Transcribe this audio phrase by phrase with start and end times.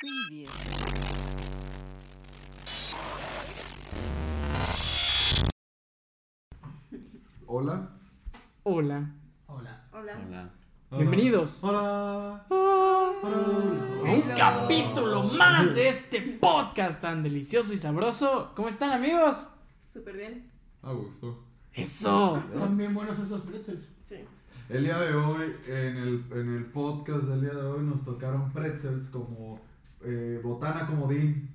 [0.00, 0.48] Preview.
[7.46, 7.88] Hola.
[8.64, 9.10] Hola.
[9.46, 9.88] Hola.
[9.92, 10.22] Hola.
[10.26, 10.50] Hola.
[10.90, 11.64] Bienvenidos.
[11.64, 12.44] Hola.
[12.50, 18.52] A un capítulo más de este podcast tan delicioso y sabroso.
[18.54, 19.48] ¿Cómo están, amigos?
[19.88, 20.50] Súper bien.
[20.82, 21.42] A gusto.
[21.72, 22.36] Eso.
[22.36, 23.88] Están bien buenos esos pretzels.
[24.06, 24.16] Sí.
[24.68, 28.52] El día de hoy, en el, en el podcast del día de hoy, nos tocaron
[28.52, 29.60] pretzels como
[30.06, 31.50] eh, botana comodín.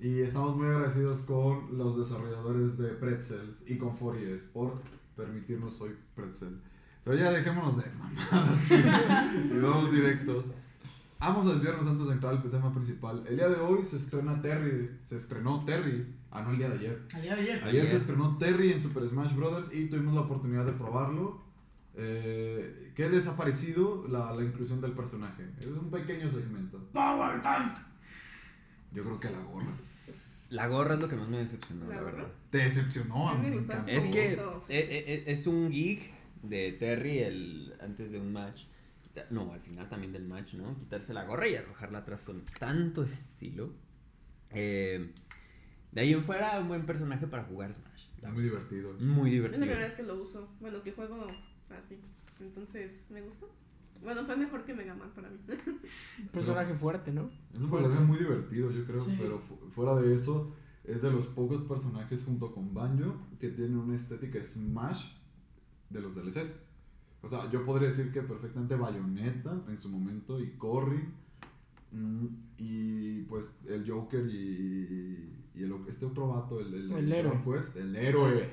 [0.00, 4.80] Y estamos muy agradecidos con los desarrolladores de pretzels y con Fories por
[5.16, 6.60] permitirnos hoy pretzel.
[7.04, 8.70] Pero ya dejémonos de mamadas
[9.50, 10.46] y vamos directos.
[11.20, 13.24] Vamos a desviarnos antes de entrar al tema principal.
[13.28, 16.78] El día de hoy se estrena Terry, se estrenó Terry, ah no, el día de
[16.78, 17.02] ayer.
[17.14, 17.64] Al día de ayer.
[17.64, 19.72] Ayer se estrenó Terry en Super Smash Bros.
[19.72, 21.40] y tuvimos la oportunidad de probarlo.
[21.94, 25.44] Eh, ¿Qué les ha parecido la, la inclusión del personaje?
[25.60, 26.78] Es un pequeño segmento.
[26.92, 27.78] Power Tank.
[28.92, 29.72] Yo creo que la gorra.
[30.50, 32.28] La gorra es lo que más me decepcionó, ¿La la, verdad.
[32.50, 34.88] Te decepcionó, A mí me gustó Es que Todo, sí, e- sí.
[34.92, 36.10] e- e- es un gig
[36.42, 38.64] de Terry el, antes de un match.
[39.30, 40.74] No, al final también del match, ¿no?
[40.78, 43.72] Quitarse la gorra y arrojarla atrás con tanto estilo.
[44.50, 45.12] Eh,
[45.90, 48.06] de ahí en fuera, un buen personaje para jugar Smash.
[48.16, 48.92] Está muy divertido.
[48.94, 49.60] Muy Es la divertido.
[49.60, 50.48] primera vez que lo uso.
[50.60, 51.26] Bueno, que juego
[51.74, 51.98] así.
[52.40, 53.48] Entonces, me gustó.
[54.02, 55.38] Bueno, fue mejor que Mega Man para mí.
[56.32, 57.26] Personaje fuerte, ¿no?
[57.52, 57.88] Es un Fuerte.
[57.88, 59.16] personaje muy divertido, yo creo, Sí.
[59.20, 60.52] pero fu- fuera de eso,
[60.84, 65.12] es de los pocos personajes junto con Banjo que tienen una estética Smash
[65.90, 66.64] de los DLCs.
[67.22, 71.14] O sea, yo podría decir que perfectamente Bayonetta en su momento y Corrin
[71.92, 72.26] mm,
[72.58, 77.30] y pues el Joker y, y el, este otro vato, el, el, El héroe.
[77.36, 78.50] Dragon Quest, el héroe.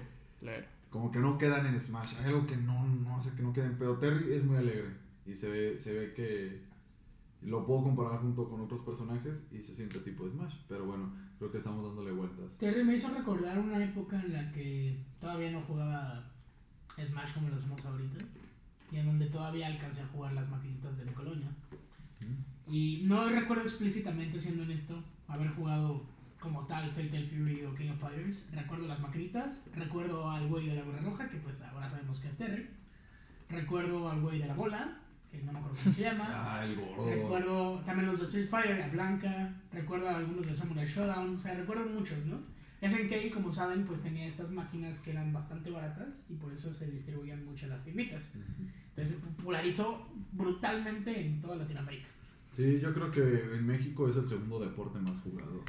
[0.89, 2.15] Como que no quedan en Smash.
[2.19, 3.75] Hay algo que no, no hace que no queden.
[3.77, 4.89] Pero Terry es muy alegre.
[5.25, 6.61] Y se ve, se ve que
[7.41, 10.55] lo puedo comparar junto con otros personajes y se siente tipo Smash.
[10.67, 12.57] Pero bueno, creo que estamos dándole vueltas.
[12.57, 16.31] Terry me hizo recordar una época en la que todavía no jugaba
[17.03, 18.25] Smash como lo hacemos ahorita.
[18.91, 21.49] Y en donde todavía alcancé a jugar las maquinitas de mi colonia.
[22.67, 26.03] Y no recuerdo explícitamente, siendo honesto, haber jugado
[26.39, 28.49] como tal Fatal Fury o King of Fighters.
[28.53, 32.27] Recuerdo las maquinitas, recuerdo al güey de la gorra roja, que pues ahora sabemos que
[32.29, 32.69] es Terry.
[33.49, 34.99] Recuerdo al güey de la bola,
[35.29, 36.27] que no me acuerdo cómo se llama.
[36.31, 37.09] Ah, el gordo.
[37.09, 39.53] Recuerdo también los de Street Fighter, la Blanca.
[39.71, 41.35] Recuerdo algunos de Samurai Showdown.
[41.35, 42.37] O sea, recuerdo muchos, ¿no?
[42.81, 46.89] SNK, como saben, pues tenía estas máquinas que eran bastante baratas y por eso se
[46.89, 48.31] distribuían mucho en las tienditas.
[48.35, 52.07] Entonces se popularizó brutalmente en toda Latinoamérica.
[52.51, 55.61] Sí, yo creo que en México es el segundo deporte más jugado.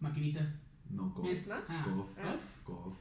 [0.00, 0.56] Maquinita.
[0.90, 1.14] No.
[1.24, 1.62] ¿Es más?
[1.68, 2.08] Ah, KOF.
[2.16, 2.64] KOF.
[2.64, 2.94] KOF.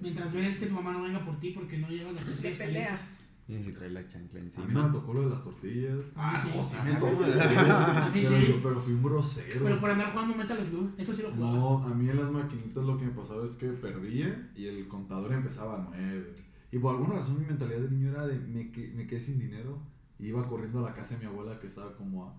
[0.00, 2.84] Mientras ves que tu mamá no venga por ti porque no llevas las tortillas pelea.
[2.88, 3.10] calientes.
[3.46, 4.64] Y si trae la chancla A encima.
[4.66, 6.00] mí no me tocó lo de las tortillas.
[6.16, 6.48] Ah, sí.
[6.62, 7.22] sí me tocó.
[7.24, 9.60] A mí pero, pero fui un grosero.
[9.62, 11.52] Pero por andar jugando Metal Slug, eso sí lo jugaba.
[11.54, 14.88] No, a mí en las maquinitas lo que me pasaba es que perdía y el
[14.88, 16.34] contador empezaba a 9.
[16.72, 19.38] Y por alguna razón mi mentalidad de niño era de me, que- me quedé sin
[19.38, 19.78] dinero.
[20.18, 22.34] Y iba corriendo a la casa de mi abuela que estaba como a,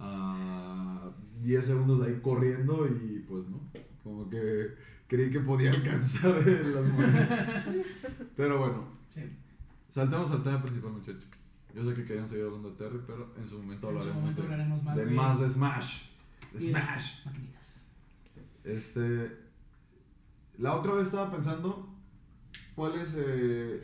[0.00, 1.10] a
[1.42, 3.60] 10 segundos de ahí corriendo y pues no.
[4.02, 4.74] Como que
[5.06, 7.64] creí que podía alcanzar las monedas.
[8.36, 9.22] Pero bueno, Sí.
[9.90, 11.24] saltemos al tema principal muchachos.
[11.74, 14.20] Yo sé que querían seguir hablando de Terry, pero en su momento En su hablaremos,
[14.22, 16.02] momento de, hablaremos más de de, más de Smash.
[16.52, 17.26] De Smash.
[17.26, 17.86] maquinitas.
[18.64, 19.36] Este.
[20.58, 21.88] La otra vez estaba pensando
[22.74, 23.82] cuál es eh,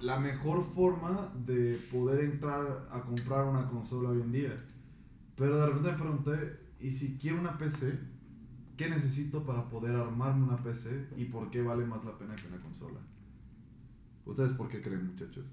[0.00, 4.64] la mejor forma de poder entrar a comprar una consola hoy en día.
[5.38, 7.98] Pero de repente me pregunté, ¿y si quiero una PC?
[8.76, 11.08] ¿Qué necesito para poder armarme una PC?
[11.16, 13.00] ¿Y por qué vale más la pena que una consola?
[14.26, 15.46] ¿Ustedes por qué creen, muchachos?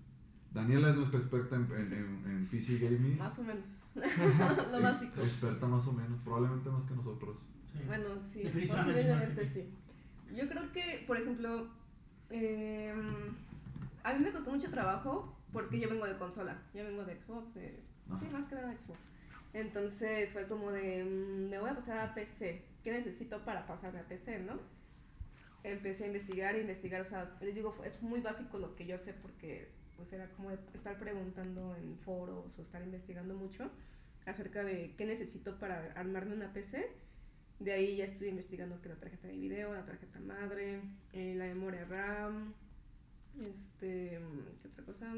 [0.52, 3.18] Daniela es nuestra experta en, en- en- en PC Gaming.
[3.18, 3.64] Más o menos.
[4.72, 5.22] Lo básico.
[5.22, 7.48] Experta más o menos, probablemente más que nosotros.
[7.72, 7.80] Sí.
[7.88, 8.44] Bueno, sí.
[8.44, 9.70] Definitivamente más que posiblemente
[10.30, 10.36] sí.
[10.36, 11.68] Yo creo que, por ejemplo,
[12.30, 13.36] em,
[14.04, 16.62] a mí me costó mucho trabajo porque yo vengo de consola.
[16.74, 17.54] Yo vengo de Xbox.
[17.54, 19.00] sí, más que nada de Xbox.
[19.56, 22.62] Entonces fue como de, mm, me voy a pasar a PC.
[22.84, 24.60] ¿Qué necesito para pasarme a PC, no?
[25.64, 29.14] Empecé a investigar, investigar, o sea, les digo, es muy básico lo que yo sé
[29.14, 33.72] porque pues era como de estar preguntando en foros o estar investigando mucho
[34.26, 36.92] acerca de qué necesito para armarme una PC.
[37.60, 40.82] De ahí ya estuve investigando que la tarjeta de video, la tarjeta madre,
[41.14, 42.54] eh, la memoria RAM,
[43.40, 44.20] este,
[44.62, 45.14] ¿qué otra cosa?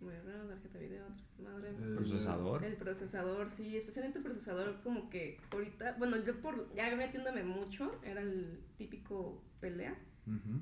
[0.00, 1.68] RAM, tarjeta de video, tarjeta madre.
[1.70, 2.64] El- Procesador.
[2.64, 7.98] El procesador, sí, especialmente el procesador como que ahorita, bueno, yo por ya metiéndome mucho,
[8.04, 9.96] era el típico pelea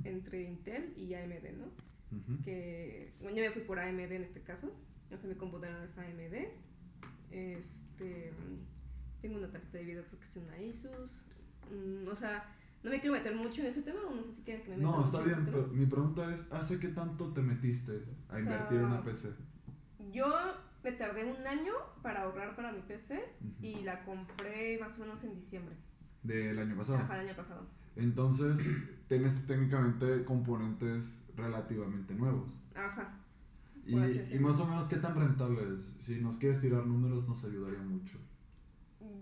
[0.04, 1.70] entre Intel y AMD, ¿no?
[2.44, 4.70] Que, bueno, yo me fui por AMD en este caso,
[5.10, 6.48] o sea, mi computadora es AMD,
[7.30, 8.32] este,
[9.20, 11.22] Tengo una tarjeta de video, creo que es una Asus.
[11.70, 12.44] Mm, o sea,
[12.82, 14.76] no me quiero meter mucho en ese tema, o no sé si quieren que me
[14.76, 17.40] meta No, mucho está en ese bien, pero mi pregunta es, ¿hace qué tanto te
[17.40, 19.28] metiste a O invertir en una PC?
[20.10, 20.26] Yo
[20.82, 23.22] me tardé un año para ahorrar para mi PC
[23.60, 25.76] y la compré más o menos en diciembre.
[26.22, 26.98] Del año pasado.
[26.98, 27.66] Ajá, el año pasado.
[27.94, 28.58] Entonces,
[29.08, 32.60] tienes técnicamente componentes relativamente nuevos.
[32.74, 33.18] Ajá.
[33.84, 35.82] Y, y más o menos, ¿qué tan rentable es?
[35.98, 38.18] Si nos quieres tirar números, nos ayudaría mucho.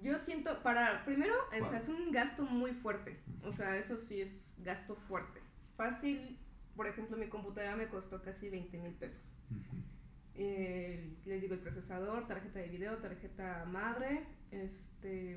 [0.02, 1.78] Yo siento, para, primero, o sea, Vale.
[1.78, 3.20] es un gasto muy fuerte.
[3.44, 5.40] O sea, eso sí es gasto fuerte.
[5.76, 6.38] Fácil,
[6.76, 9.30] por ejemplo, mi computadora me costó casi 20 mil pesos.
[10.34, 15.36] Eh, les digo, el procesador, tarjeta de video, tarjeta madre, este...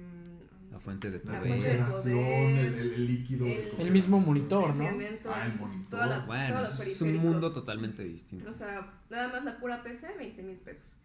[0.72, 3.46] La fuente de La fuente de Refrigeración, poder, el, el- el líquido.
[3.46, 4.86] el- mismo monitor, ¿no?
[4.86, 5.90] Ah, el monitor.
[5.90, 8.50] todas las- Bueno, es un mundo totalmente distinto.
[8.50, 10.96] O sea, nada más la pura PC, 20 mil pesos.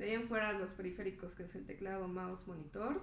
[0.00, 3.02] De ahí en fuera los periféricos, que es el teclado, mouse, monitor,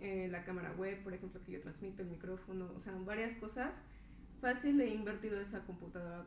[0.00, 3.74] eh, la cámara web, por ejemplo, que yo transmito, el micrófono, o sea, varias cosas.
[4.40, 6.24] Fácil he invertido esa computadora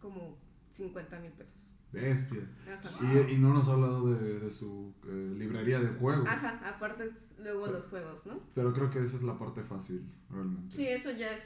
[0.00, 0.36] como
[0.72, 1.72] 50 mil pesos.
[1.92, 2.42] Bestia.
[2.66, 2.90] Ajá.
[3.28, 6.28] Y, y no nos ha hablado de, de su eh, librería de juegos.
[6.28, 8.40] Ajá, aparte es luego los juegos, ¿no?
[8.56, 10.74] Pero creo que esa es la parte fácil, realmente.
[10.74, 11.44] Sí, eso ya es...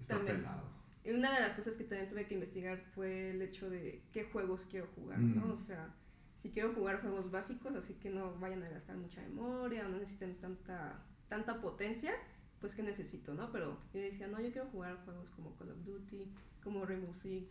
[0.00, 0.36] Está también.
[0.36, 0.62] pelado.
[1.04, 4.24] Y una de las cosas que también tuve que investigar fue el hecho de qué
[4.24, 5.36] juegos quiero jugar, Mm.
[5.36, 5.52] ¿no?
[5.52, 5.94] O sea,
[6.38, 10.36] si quiero jugar juegos básicos, así que no vayan a gastar mucha memoria, no necesiten
[10.36, 12.12] tanta, tanta potencia,
[12.60, 13.50] pues que necesito, ¿no?
[13.52, 16.24] Pero yo decía, no, yo quiero jugar juegos como Call of Duty,
[16.62, 17.48] como Rainbow Six,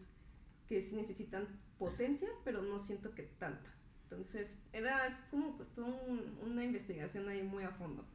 [0.68, 1.48] que sí necesitan
[1.78, 3.74] potencia, pero no siento que tanta.
[4.04, 8.06] Entonces, era es como pues, un- una investigación ahí muy a fondo.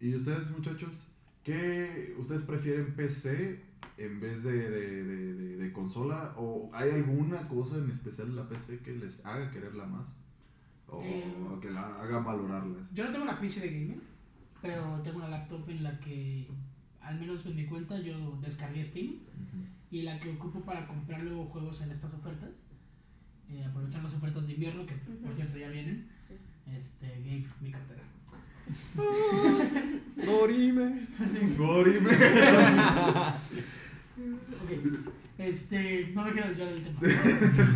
[0.00, 1.08] ¿Y ustedes, muchachos?
[1.44, 3.60] ¿Qué ustedes prefieren PC
[3.98, 6.34] en vez de, de, de- de- de consola?
[6.36, 10.14] ¿O hay alguna cosa en especial en la PC que les haga quererla más?
[10.88, 12.92] ¿O, Eh, o que la hagan valorarlas?
[12.94, 14.00] Yo no tengo una PC de gaming,
[14.60, 16.48] pero tengo una laptop en la que,
[17.00, 19.14] al menos en mi cuenta, yo descargué Steam
[19.90, 22.64] y la que ocupo para comprar luego juegos en estas ofertas.
[23.48, 26.08] Eh, aprovechar las ofertas de invierno, que por cierto ya vienen.
[26.28, 26.34] Sí.
[26.74, 28.02] Este, Gabe, mi cartera.
[30.24, 31.06] Dorime.
[31.28, 31.54] Sí.
[31.56, 32.10] Gorime.
[34.62, 34.70] Ok,
[35.38, 37.00] este, no me quiero desviar del tema.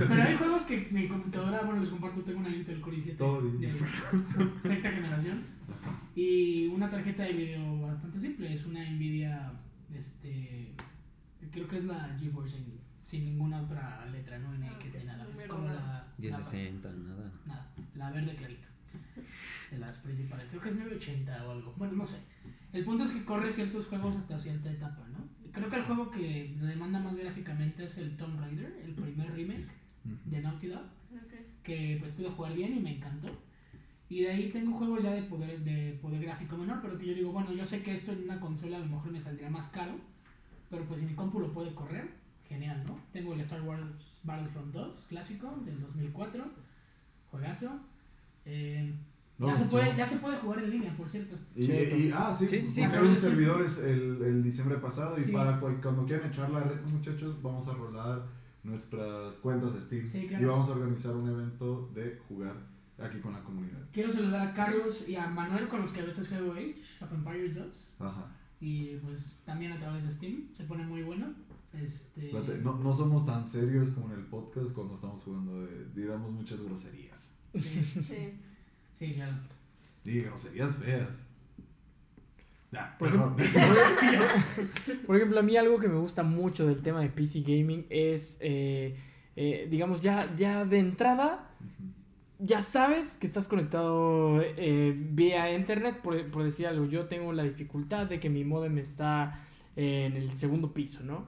[0.08, 3.50] Pero hay juegos que mi computadora, bueno, les comparto, tengo una Intel Core i7 Tori.
[3.58, 3.74] de
[4.62, 5.42] sexta generación
[6.14, 9.52] y una tarjeta de video bastante simple, es una Nvidia,
[9.94, 10.74] este,
[11.50, 15.26] creo que es la GeForce sin, sin ninguna otra letra, no NX Ok, ni nada,
[15.36, 17.32] es como la, 1060, nada.
[17.46, 18.68] nada, la verde clarito,
[19.70, 22.18] de las principales, creo que es 980 o algo, bueno, no sé.
[22.72, 25.26] El punto es que corre ciertos juegos hasta cierta etapa, ¿no?
[25.52, 29.32] Creo que el juego que me demanda más gráficamente es el Tomb Raider, el primer
[29.32, 29.68] remake
[30.24, 30.84] de Naughty Dog,
[31.62, 33.30] que pues pude jugar bien y me encantó.
[34.08, 37.14] Y de ahí tengo juegos ya de poder, de poder gráfico menor, pero que yo
[37.14, 39.66] digo, bueno, yo sé que esto en una consola a lo mejor me saldría más
[39.69, 39.92] caro,
[40.70, 42.10] pero pues si mi compu lo puede correr,
[42.48, 43.00] genial, ¿no?
[43.12, 43.82] Tengo el Star Wars
[44.22, 46.44] Battlefront 2 clásico del 2004,
[47.30, 47.80] juegazo.
[48.44, 48.94] Eh,
[49.38, 51.36] No, ya, se puede, ya se puede jugar en línea, por cierto.
[51.54, 53.20] Y, ah, sí, Sí, sí, pusieron sí.
[53.20, 57.68] servidores el, el diciembre pasado y para cual- cuando quieran echar la reta, muchachos, vamos
[57.68, 58.24] a rolar
[58.64, 60.42] nuestras cuentas de Steam Sí, claro.
[60.42, 62.54] y vamos a organizar un evento de jugar
[62.98, 63.78] aquí con la comunidad.
[63.93, 67.12] Quiero saludar a Carlos y a Manuel con los que a veces juego Age of
[67.12, 67.94] Empires 2.
[68.00, 68.32] Ajá.
[68.60, 71.26] Y pues también a través de Steam, se pone muy bueno.
[71.74, 76.32] Este, no, no somos tan serios como en el podcast cuando estamos jugando, eh, diramos
[76.32, 77.36] muchas groserías.
[77.52, 78.32] sí, Sí.
[78.98, 79.34] Sí, claro.
[80.05, 81.26] Y groserías feas.
[82.72, 83.36] Ya, Por perdón.
[85.06, 88.36] Por ejemplo, a mí algo que me gusta mucho del tema de PC Gaming es,
[88.41, 88.96] eh,
[89.36, 91.50] eh, digamos, ya, ya de entrada,
[92.38, 96.86] ya sabes que estás conectado eh, vía internet, por, por decir algo.
[96.86, 99.41] Yo tengo la dificultad de que mi modem está
[99.76, 101.26] eh, en el segundo piso, ¿no?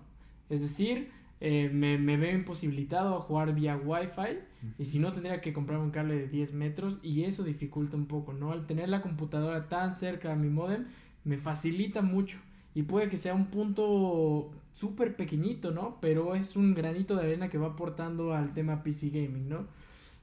[0.50, 1.10] Es decir,
[1.40, 4.38] me, me veo imposibilitado a jugar vía Wi-Fi
[4.78, 8.06] y si no tendría que comprar un cable de 10 metros y eso dificulta un
[8.06, 8.52] poco, ¿no?
[8.52, 10.86] Al tener la computadora tan cerca a mi modem,
[11.24, 12.38] me facilita mucho
[12.74, 15.98] y puede que sea un punto súper pequeñito, ¿no?
[16.00, 19.66] Pero es un granito de arena que va aportando al tema PC Gaming, ¿no?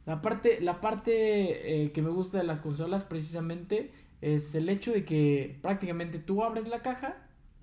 [0.05, 4.91] La parte, la parte eh, que me gusta de las consolas precisamente es el hecho
[4.91, 7.17] de que prácticamente tú abres la caja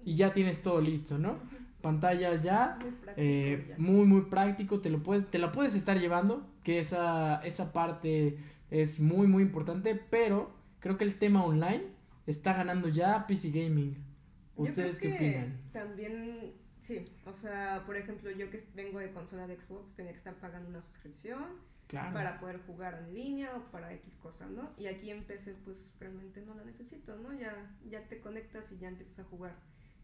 [0.05, 1.39] y ya tienes todo listo, ¿no?
[1.83, 3.75] Pantalla ya, Muy práctico eh, ya.
[3.77, 8.39] muy muy práctico, te lo puedes, te la puedes estar llevando, que esa, esa parte
[8.71, 11.83] es muy muy importante, pero creo que el tema online
[12.27, 13.97] está ganando ya PC Gaming.
[14.57, 15.61] ¿Ustedes qué opinan?
[15.73, 20.19] También, sí, o sea, por ejemplo, yo que vengo de consola de Xbox, tenía que
[20.19, 21.73] estar pagando una suscripción.
[21.89, 22.15] Claro.
[22.15, 24.71] para poder jugar en línea o para X cosas, ¿no?
[24.79, 27.35] Y aquí en PC pues realmente no la necesito, ¿no?
[27.35, 29.55] Ya, ya te conectas y ya empiezas a jugar.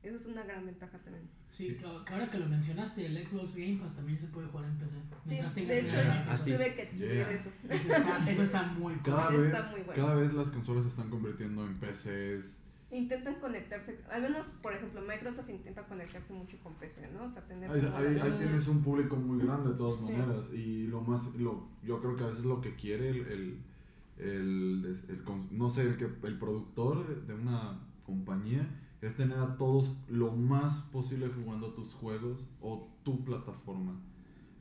[0.02, 1.28] Eso es una gran ventaja también.
[1.50, 4.67] Sí, que que ahora que lo mencionaste, el Xbox Game Pass también se puede jugar
[4.67, 4.95] en PC.
[4.95, 6.45] Sí, Mientras de hecho, es.
[6.45, 7.31] tuve que adquirir Yeah.
[7.33, 7.50] eso.
[7.69, 9.02] Eso está, eso está muy cool.
[9.02, 10.02] Cada Está vez, muy bueno.
[10.02, 12.64] cada vez las consolas se están convirtiendo en PCs.
[12.90, 17.25] Intentan conectarse, al menos, por ejemplo, Microsoft intenta conectarse mucho con PC, ¿no?
[17.25, 20.12] O sea, tener Ahí, tienes un público muy grande de todas Sí.
[20.12, 20.52] maneras.
[20.55, 23.61] Y lo más, lo, yo creo que a veces lo que quiere el, el,
[24.17, 24.99] el,
[25.50, 28.67] no sé, el, que, el productor de una compañía
[29.00, 33.93] es tener a todos lo más posible jugando tus juegos o tu plataforma.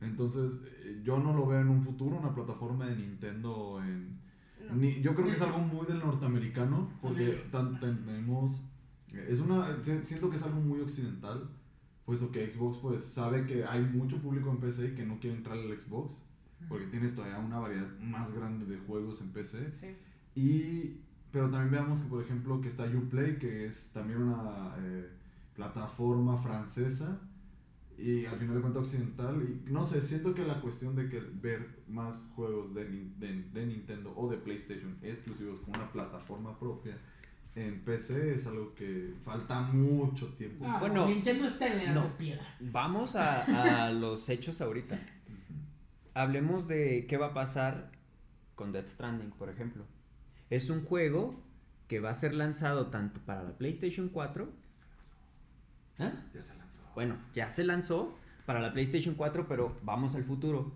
[0.00, 4.18] Entonces, eh, yo no lo veo en un futuro, una plataforma de Nintendo en...
[4.68, 4.74] No.
[4.76, 8.60] Ni- yo creo que es algo muy del norteamericano, porque tan- tenemos...
[9.12, 11.48] Es una, si- siento que es algo muy occidental,
[12.04, 15.36] puesto que Xbox pues sabe que hay mucho público en PC y que no quiere
[15.36, 16.24] entrar al Xbox,
[16.68, 19.72] porque tienes todavía una variedad más grande de juegos en PC.
[19.74, 19.86] Sí.
[20.40, 21.00] Y,
[21.32, 25.08] pero también veamos que por ejemplo que está Uplay, que es también una eh,
[25.54, 27.20] plataforma francesa
[27.98, 29.42] y al final de cuentas occidental.
[29.42, 33.42] Y no sé, siento que la cuestión de que ver más juegos de, Nin- de,
[33.52, 36.96] de Nintendo o de PlayStation exclusivos con una plataforma propia
[37.56, 40.64] en PC es algo que falta mucho tiempo.
[40.68, 42.16] Ah, Bueno, Nintendo está heredando no.
[42.16, 42.46] piedra.
[42.60, 45.00] Vamos a, a los hechos ahorita.
[46.14, 47.90] Hablemos de qué va a pasar
[48.54, 49.84] con Death Stranding, por ejemplo.
[50.50, 51.34] Es un juego
[51.88, 54.48] que va a ser lanzado tanto para la PlayStation 4.
[55.98, 56.12] ¿Ah?
[56.34, 56.82] Ya se lanzó.
[56.94, 60.72] Bueno, ya se lanzó para la PlayStation 4, pero vamos al futuro.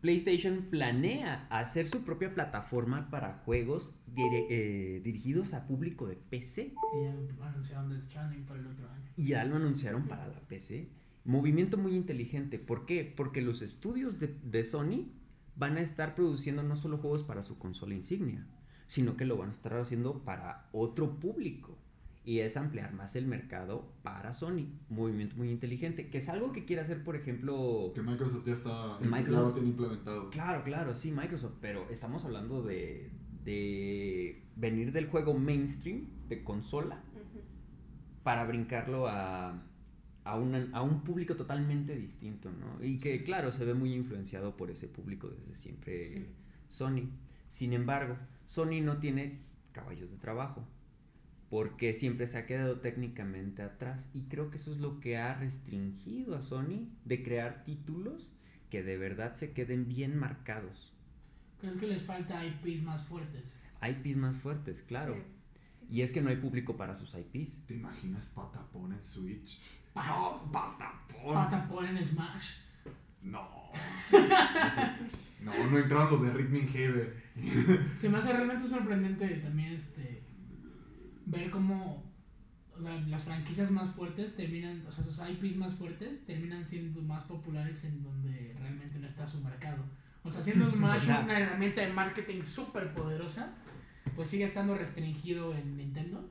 [0.00, 6.72] PlayStation planea hacer su propia plataforma para juegos dire- eh, dirigidos a público de PC.
[6.94, 9.10] Y ya anunciaron Death Stranding para el otro año.
[9.16, 10.88] Y ya lo anunciaron para la PC.
[11.26, 12.58] Movimiento muy inteligente.
[12.58, 13.04] ¿Por qué?
[13.14, 15.10] Porque los estudios de, de Sony
[15.56, 18.46] van a estar produciendo no solo juegos para su consola insignia,
[18.88, 21.76] sino que lo van a estar haciendo para otro público.
[22.24, 24.66] Y es ampliar más el mercado para Sony.
[24.90, 26.10] Movimiento muy inteligente.
[26.10, 27.92] Que es algo que quiere hacer, por ejemplo...
[27.94, 29.30] Que Microsoft ya está Microsoft.
[29.30, 30.30] ya lo tiene implementado.
[30.30, 33.10] Claro, claro, sí, Microsoft, pero estamos hablando de,
[33.44, 37.02] de venir del juego mainstream, de consola,
[38.22, 39.62] para brincarlo a,
[40.30, 42.84] a, una- a un público totalmente distinto, ¿no?
[42.84, 46.26] Y que, claro, se ve muy influenciado por ese público desde siempre Sí.
[46.68, 47.10] Sony.
[47.50, 49.38] Sin embargo, Sony no tiene
[49.72, 50.64] caballos de trabajo,
[51.48, 54.08] porque siempre se ha quedado técnicamente atrás.
[54.14, 58.28] Y creo que eso es lo que ha restringido a Sony de crear títulos
[58.70, 60.92] que de verdad se queden bien marcados.
[61.60, 63.62] ¿Crees que les falta IPs más fuertes?
[63.82, 65.14] IPs más fuertes, claro.
[65.14, 65.22] Sí.
[65.96, 67.66] Y es que no hay público para sus IPs.
[67.66, 69.58] ¿Te imaginas Patapón en Switch?
[69.94, 71.34] No, Patapón.
[71.34, 72.52] Patapon en Smash.
[73.22, 73.70] No.
[75.40, 77.14] no, no entraron los de Rhythm Heaven.
[77.98, 80.22] Se me hace realmente sorprendente también este
[81.26, 82.10] ver cómo
[82.80, 87.02] o sea, las franquicias más fuertes terminan, o sea, sus IPs más fuertes terminan siendo
[87.02, 89.84] más populares en donde realmente no está su mercado.
[90.22, 93.52] O sea, siendo Smash una herramienta de marketing súper poderosa,
[94.16, 96.26] pues sigue estando restringido en Nintendo.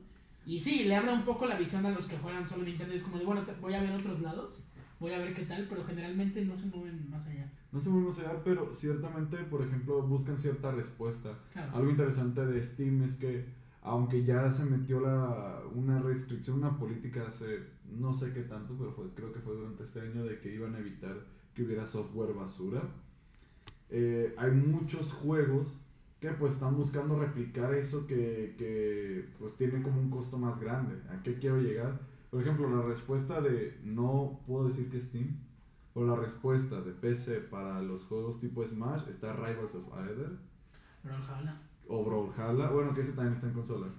[0.46, 2.94] Y sí, le abre un poco la visión a los que juegan solo Nintendo.
[2.94, 4.62] Es como de, bueno, te- voy a ver otros lados,
[4.98, 7.50] voy a ver qué tal, pero generalmente no se mueven más allá.
[7.72, 11.38] No sé muy más allá, pero ciertamente, por ejemplo, buscan cierta respuesta.
[11.52, 11.76] Claro.
[11.76, 13.46] Algo interesante de Steam es que,
[13.82, 18.92] aunque ya se metió la, una restricción, una política hace no sé qué tanto, pero
[18.92, 21.16] fue, creo que fue durante este año de que iban a evitar
[21.54, 22.82] que hubiera software basura.
[23.90, 25.80] eh, hay muchos juegos
[26.20, 30.96] que pues están buscando replicar eso que, que pues tiene como un costo más grande.
[31.10, 31.98] ¿A qué quiero llegar?
[32.30, 35.38] Por ejemplo, la respuesta de no puedo decir que Steam,
[35.94, 40.38] o la respuesta de PC para los juegos tipo Smash está Rivals of Aether
[41.04, 41.60] ojalá.
[41.88, 43.94] o Brawlhalla, bueno que ese también está en consolas.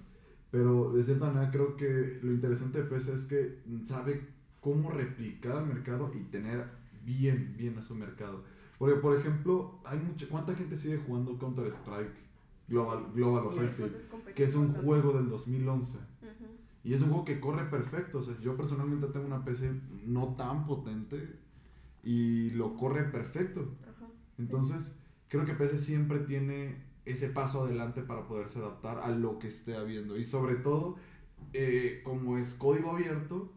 [0.50, 4.28] Pero de cierta manera creo que lo interesante de PC es que sabe
[4.60, 6.64] cómo replicar al mercado y tener
[7.04, 8.44] bien, bien a su mercado.
[8.78, 12.16] Porque, por ejemplo, hay mucha, ¿cuánta gente sigue jugando Counter-Strike
[12.68, 13.88] Global, Global Offensive?
[13.88, 15.98] es Que es un juego del 2011.
[15.98, 16.02] Ujú.
[16.84, 18.18] Y es un juego que corre perfecto.
[18.18, 19.72] O sea, yo personalmente tengo una PC
[20.04, 21.38] no tan potente
[22.02, 23.68] y lo corre perfecto.
[24.38, 24.98] Entonces,
[25.28, 29.76] creo que PC siempre tiene ese paso adelante para poderse adaptar a lo que esté
[29.76, 30.16] habiendo.
[30.16, 30.96] Y sobre todo,
[31.52, 33.52] eh, como es código abierto,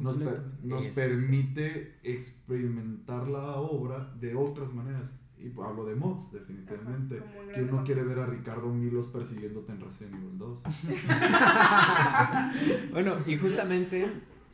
[0.00, 5.18] nos, per- nos Es- permite experimentar la obra de otras maneras.
[5.38, 7.18] Y hablo de mods, definitivamente.
[7.18, 10.62] Ajá, en ¿Quién no quiere ver a Ricardo Milos persiguiéndote en Resident Evil 2?
[12.92, 14.06] Bueno, y justamente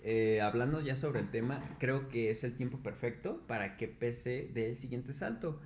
[0.02, 4.50] eh, hablando ya sobre el tema, creo que es el tiempo perfecto para que PC
[4.54, 5.60] dé el siguiente salto.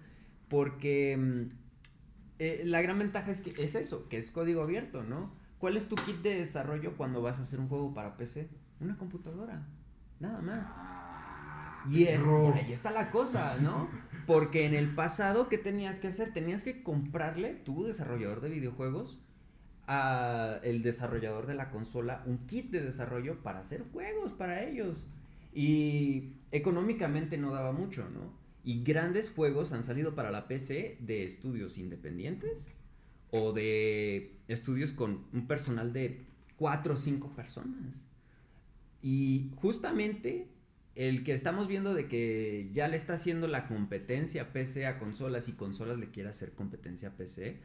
[0.49, 1.43] porque mm,
[2.41, 5.33] eh, la gran ventaja es que es eso, que es código abierto, ¿no?
[5.59, 8.49] ¿Cuál es tu kit de desarrollo cuando vas a hacer un juego para PC?
[8.81, 9.67] Una computadora,
[10.21, 10.69] nada más.
[11.91, 12.53] Y es- perro.
[12.55, 13.89] ahí está la cosa, ¿no?
[14.27, 16.33] Porque en el pasado, ¿qué tenías que hacer?
[16.33, 19.21] Tenías que comprarle, tu desarrollador de videojuegos,
[19.87, 25.07] a el desarrollador de la consola un kit de desarrollo para hacer juegos para ellos.
[25.53, 28.33] Y económicamente no daba mucho, ¿no?
[28.65, 32.73] Y grandes juegos han salido para la PC de estudios independientes
[33.31, 36.25] o de estudios con un personal de
[36.57, 38.04] cuatro o cinco personas.
[39.05, 40.49] Y justamente
[40.95, 45.47] el que estamos viendo de que ya le está haciendo la competencia PC a consolas
[45.51, 47.59] y consolas le quiere hacer competencia a PC,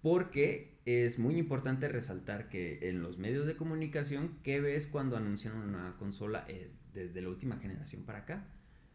[0.00, 5.54] porque es muy importante resaltar que en los medios de comunicación, ¿qué ves cuando anuncian
[5.54, 8.46] una nueva consola eh, desde la última generación para acá?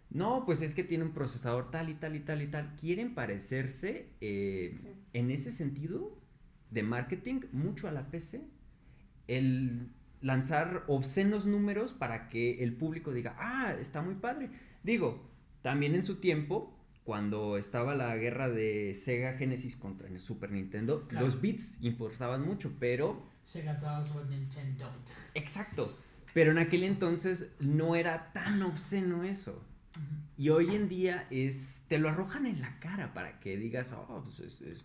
[0.10, 2.76] No, pues es que tiene un procesador tal y tal y tal y tal.
[2.78, 4.88] Quieren parecerse eh, Sí.
[5.14, 6.18] en ese sentido
[6.72, 8.42] de marketing mucho a la PC.
[9.28, 14.50] El lanzar obscenos números para que el público diga, ah, está muy padre.
[14.84, 15.30] Digo,
[15.62, 21.08] también en su tiempo, cuando estaba la guerra de Sega Genesis contra el Super Nintendo,
[21.08, 21.26] Claro.
[21.26, 23.80] los bits importaban mucho, pero Sega
[24.16, 24.90] o Nintendo.
[25.34, 25.98] Exacto.
[26.34, 29.66] Pero en aquel entonces no era tan obsceno eso.
[30.38, 31.84] Y hoy en día es.
[31.90, 34.62] Te lo arrojan en la cara para que digas, oh, pues es.
[34.62, 34.84] Es,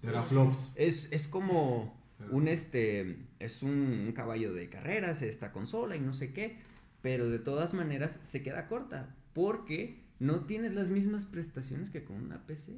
[0.75, 1.95] es, es como
[2.31, 3.19] un este.
[3.39, 3.71] Es un,
[4.07, 6.57] un caballo de carreras, esta consola y no sé qué.
[7.03, 9.15] Pero de todas maneras se queda corta.
[9.33, 12.73] Porque no tienes las mismas prestaciones que con una PC.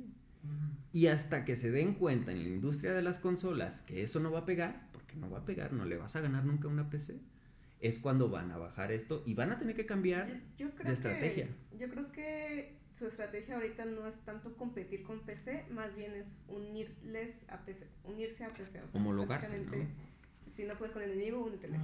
[0.93, 4.31] Y hasta que se den cuenta en la industria de las consolas que eso no
[4.31, 6.89] va a pegar, porque no va a pegar, no le vas a ganar nunca una
[6.89, 7.21] PC,
[7.81, 10.27] es cuando van a bajar esto y van a tener que cambiar.
[10.29, 11.49] Yo, yo creo de estrategia.
[11.71, 16.15] Que, yo creo que su estrategia ahorita no es tanto competir con PC, más bien
[16.15, 18.81] es unirles a PC, unirse a PC.
[18.83, 19.89] O sea, Homologarse, básicamente,
[20.55, 21.79] Si no puedes con el enemigo, únetele.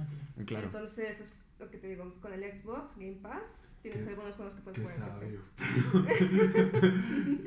[0.45, 0.65] Claro.
[0.67, 4.33] Entonces, eso es lo que te digo, con el Xbox, Game Pass, tienes Qué- algunos
[4.35, 5.41] juegos que puedes jugar sabio.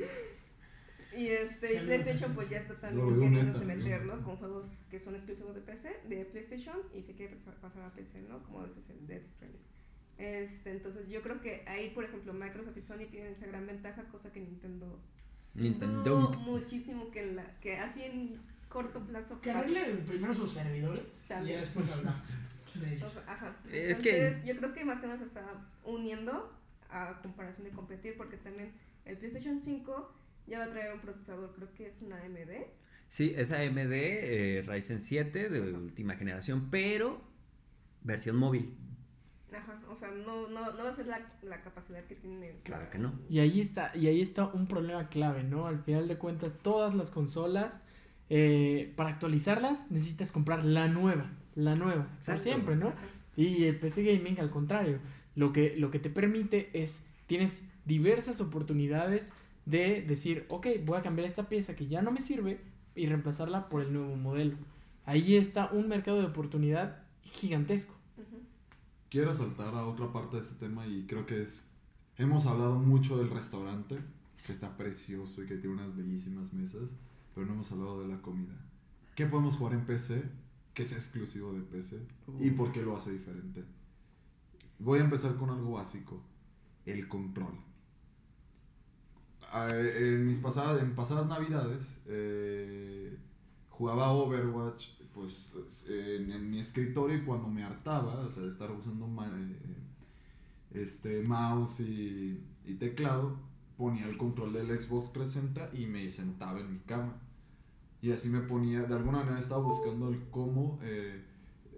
[1.17, 4.15] Y este, y PlayStation pues ya está también queriéndose meter, ¿no?
[4.15, 4.23] ¿no?
[4.23, 8.21] Con juegos que son exclusivos de PC, de PlayStation, y se quiere pasar- a PC,
[8.21, 8.43] ¿no?
[8.43, 9.61] Como ese es el Death Stranding.
[10.19, 14.03] Este, entonces yo creo que ahí, por ejemplo, Microsoft y Sony tienen esa gran ventaja,
[14.11, 14.99] cosa que Nintendo
[15.55, 16.03] Nintendo.
[16.03, 21.27] dudo muchísimo que, la, que así en corto plazo Que arreglen primero sus servidores y
[21.29, 21.59] También.
[21.61, 22.21] después hablamos
[22.75, 23.13] de O ellos.
[23.13, 23.55] sea, ajá.
[23.71, 25.43] Es que- Entonces, yo creo que más que nada se está
[25.85, 26.53] uniendo
[26.89, 28.73] a comparación de competir, porque también
[29.05, 30.13] el PlayStation 5
[30.47, 32.65] ya va a traer un procesador, creo que es una AMD.
[33.07, 37.21] Sí, es AMD eh, Ryzen 7 de última generación, pero
[38.03, 38.75] versión móvil.
[39.55, 42.59] Ajá, o sea, no, no, no va a ser la, la capacidad que tiene.
[42.63, 43.13] Claro la- que no.
[43.29, 45.65] Y ahí está, y ahí está un problema clave, ¿no?
[45.67, 47.79] Al final de cuentas, todas las consolas,
[48.29, 52.89] eh, para actualizarlas, necesitas comprar la nueva, la nueva, por siempre, ¿no?
[52.89, 52.97] Ajá.
[53.35, 54.99] Y el PC Gaming, al contrario,
[55.35, 59.31] lo que, lo que te permite es, tienes diversas oportunidades
[59.65, 62.59] de decir, ok, voy a cambiar esta pieza que ya no me sirve
[62.95, 64.57] y reemplazarla por el nuevo modelo.
[65.05, 67.95] Ahí está un mercado de oportunidad gigantesco.
[69.09, 71.67] Quiero saltar a otra parte de este tema y creo que es...
[72.17, 73.97] Hemos hablado mucho del restaurante,
[74.45, 76.83] que está precioso y que tiene unas bellísimas mesas,
[77.33, 78.53] pero no hemos hablado de la comida.
[79.15, 80.21] ¿Qué podemos jugar en PC
[80.75, 82.05] que sea exclusivo de PC?
[82.39, 83.63] ¿Y por qué lo hace diferente?
[84.77, 86.21] Voy a empezar con algo básico,
[86.85, 87.53] el control.
[89.51, 93.17] Ah, En mis pasadas, en pasadas navidades eh,
[93.69, 95.51] jugaba Overwatch pues
[95.89, 99.75] en, en mi escritorio cuando me hartaba, o sea, de estar usando eh,
[100.71, 103.37] este mouse y, y teclado,
[103.77, 107.15] ponía el control del Xbox 360 y me sentaba en mi cama.
[108.01, 111.21] Y así me ponía, de alguna manera estaba buscando el cómo eh,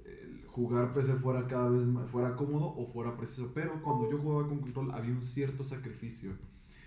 [0.06, 3.52] el jugar PC fuera cada vez más, fuera cómodo o fuera preciso.
[3.56, 6.34] Pero cuando yo jugaba con control había un cierto sacrificio.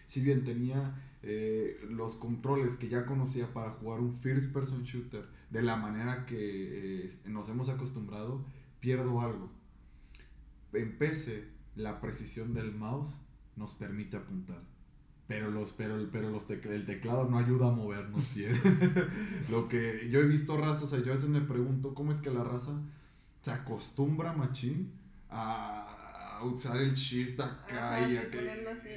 [0.07, 5.25] Si bien tenía eh, los controles que ya conocía para jugar un first person shooter
[5.55, 8.45] de la manera que eh, nos hemos acostumbrado,
[8.81, 9.51] pierdo algo.
[10.73, 13.21] En PC, la precisión del mouse
[13.57, 14.61] nos permite apuntar.
[15.29, 18.61] Pero, los, pero, el- pero los tec- el teclado no ayuda a movernos bien.
[19.49, 22.21] Lo que yo he visto razas, o sea, yo a veces me pregunto cómo es
[22.21, 22.73] que la raza
[23.41, 24.93] se acostumbra, machín,
[25.31, 28.39] a, a usar el shift acá Ajá, y acá.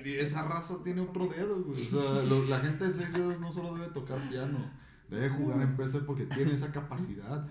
[0.03, 1.81] Y esa raza tiene otro dedo, güey.
[1.81, 4.69] O sea, lo- la gente de seis dedos no solo debe tocar piano,
[5.09, 7.47] debe jugar en PC porque tiene esa capacidad.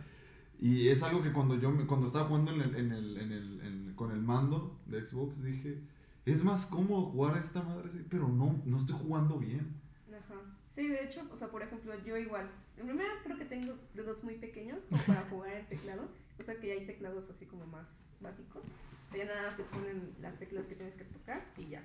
[0.61, 3.33] Y es algo que cuando yo me- cuando estaba jugando en el, en el, en
[3.33, 5.81] el, en- con el mando de Xbox dije,
[6.25, 9.75] es más cómodo jugar a esta madre pero no, no estoy jugando bien.
[10.11, 10.40] Ajá.
[10.75, 12.51] Sí, de hecho, o sea, por ejemplo, yo igual.
[12.77, 16.09] En primera creo que tengo dedos muy pequeños como para jugar el teclado.
[16.38, 17.87] O sea que ya hay teclados así como más
[18.21, 18.62] básicos.
[18.62, 21.85] O sea, ya nada más te ponen las teclas que tienes que tocar y ya.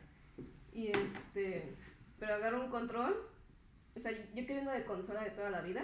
[0.74, 1.76] Y este.
[2.20, 3.16] Pero agarro un control.
[3.96, 5.84] O sea, yo que vengo de consola de toda la vida,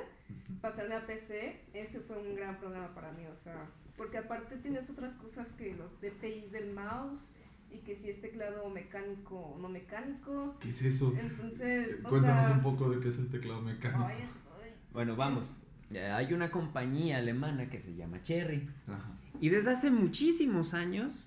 [0.61, 3.25] pasarme a PC, ese fue un gran problema para mí.
[3.25, 7.21] O sea, porque aparte tienes otras cosas que los DPIs del mouse
[7.69, 10.57] y que si es teclado mecánico o no mecánico.
[10.59, 11.13] ¿Qué es eso?
[11.19, 14.05] Entonces, o Cuéntanos sea, un poco de qué es el teclado mecánico.
[14.05, 14.29] ay,
[14.63, 15.49] ay, Bueno, vamos.
[15.91, 18.69] Hay una compañía alemana que se llama Cherry.
[18.87, 19.17] Ajá.
[19.39, 21.25] Y desde hace muchísimos años,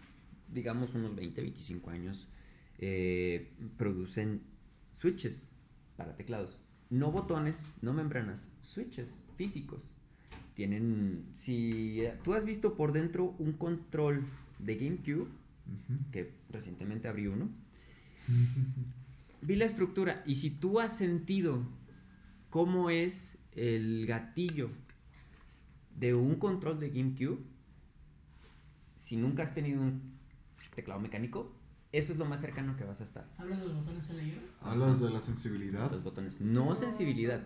[0.49, 2.29] digamos unos 20, 25 años,
[2.79, 4.43] eh, producen
[4.93, 5.47] switches
[5.97, 6.59] para teclados.
[6.90, 9.83] No botones, no membranas, switches físicos.
[10.55, 14.26] Tienen, si tú has visto por dentro un control
[14.59, 15.29] de GameCube,
[16.12, 17.48] que recientemente abrí uno,
[19.40, 21.62] vi la estructura y si tú has sentido
[22.50, 24.70] cómo es el gatillo
[25.96, 27.38] de un control de GameCube,
[28.98, 30.18] si nunca has tenido un
[30.74, 31.55] teclado mecánico,
[31.92, 33.26] eso es lo más cercano que vas a estar.
[33.38, 34.40] ¿Hablas de los botones LR?
[34.61, 35.90] Hablas de la sensibilidad.
[35.90, 36.40] Los botones.
[36.40, 37.42] No sensibilidad,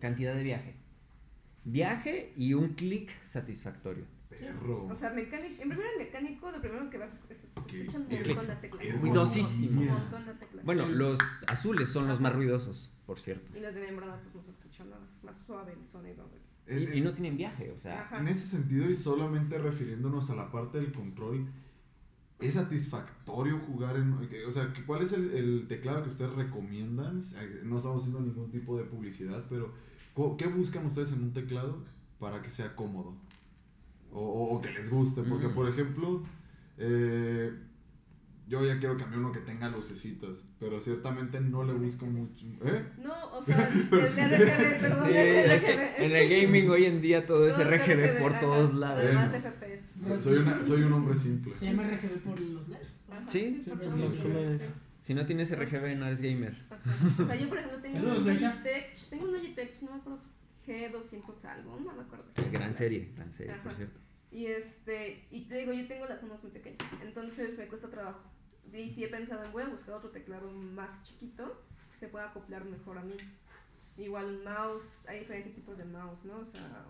[0.00, 0.76] cantidad de viaje.
[1.64, 4.04] Viaje y un clic satisfactorio.
[4.28, 4.86] Perro.
[4.86, 7.80] O sea, mecánico, en primer el mecánico, lo primero que vas a es, se Que
[7.82, 8.80] escucha un montón la tecla.
[9.00, 9.80] Ruidosísimo.
[9.80, 10.62] Un montón la tecla.
[10.64, 13.56] Bueno, los azules son los más ruidosos, por cierto.
[13.56, 16.30] Y las de membrana, pues no se escucha nada, es más suave el sonido.
[16.68, 18.20] Y, y no tienen viaje, o sea, Ajá.
[18.20, 21.48] En ese sentido y solamente refiriéndonos a la parte del control,
[22.40, 24.28] ¿es satisfactorio jugar en...
[24.28, 27.18] que- O sea, que ¿cuál es el, el teclado que ustedes recomiendan?
[27.18, 29.72] Eh, No estamos haciendo ningún tipo de publicidad, pero
[30.36, 31.84] ¿qué buscan ustedes en un teclado
[32.18, 33.14] para que sea cómodo?
[34.12, 35.54] O, o- o que les guste, porque Mm.
[35.54, 36.22] por ejemplo,
[36.78, 37.52] eh,
[38.48, 42.46] yo ya quiero cambiar uno que tenga lucecitas, pero ciertamente no le busco mucho...
[42.64, 42.82] ¿Eh?
[43.02, 47.02] No, o sea, el RGB, perdón, Sí, el es que en el gaming hoy en
[47.02, 49.00] día todo es Todo es RGB por ajá, todos lados.
[49.04, 49.77] Además FPS.
[50.08, 51.56] So- soy, una- soy un hombre simple.
[51.56, 52.88] ¿Se llama RGB por los LEDs?
[53.26, 54.62] Sí, sí, por por los lo colores.
[55.02, 56.54] Si no tienes RGB no eres gamer.
[57.18, 58.26] O sea, yo por ejemplo tengo un.
[58.26, 60.20] Logitech, tengo un Logitech, no me acuerdo,
[60.66, 62.26] G200 algo, no me acuerdo.
[62.52, 63.76] Gran serie, gran serie, por Ajá.
[63.76, 63.98] cierto.
[64.30, 68.20] Y este, y te digo, yo tengo las manos muy pequeñas, entonces me cuesta trabajo.
[68.70, 72.26] Y sí he pensado en voy a buscar otro teclado más chiquito que se pueda
[72.28, 73.14] acoplar mejor a mí.
[73.96, 76.40] Igual mouse, hay diferentes tipos de mouse, ¿no?
[76.40, 76.84] O sea,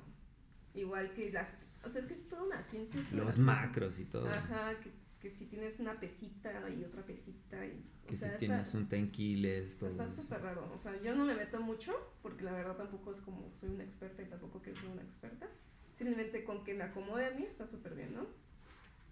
[0.74, 1.50] igual que las,
[1.84, 3.00] o sea, es que es toda una ciencia.
[3.12, 4.28] Los macros y todo.
[4.28, 8.34] Ajá, que, que si tienes una pesita y otra pesita y, o Que sea, si
[8.34, 9.90] está- tienes un tenquiles, todo.
[9.90, 13.20] Está súper raro, o sea, yo no me meto mucho porque la verdad tampoco es
[13.20, 15.48] como soy una experta y tampoco quiero ser una experta.
[15.94, 18.26] Simplemente con que me acomode a mí está súper bien, ¿no?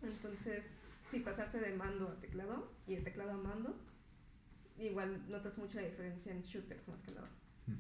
[0.03, 3.77] Entonces, sí, pasarse de mando a teclado y de teclado a mando,
[4.79, 7.29] igual notas mucho la diferencia en shooters más que nada.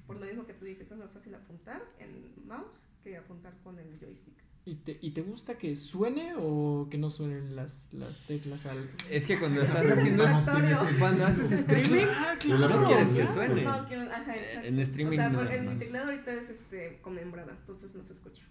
[0.07, 3.79] Por lo mismo que tú dices, es más fácil apuntar en mouse que apuntar con
[3.79, 4.35] el joystick.
[4.69, 8.91] ¿Y te, ¿Y te gusta que suene o que no suenen las, las teclas al...
[9.09, 10.25] Es que cuando estás haciendo.
[10.99, 13.63] Cuando haces streaming, Ah, Yo la no probé, quieres que suene.
[13.63, 14.67] No, quiero, ajá, exacto.
[14.69, 18.03] en streaming o sea, no, no mi teclado ahorita es este con membrana, entonces no
[18.03, 18.43] se escucha.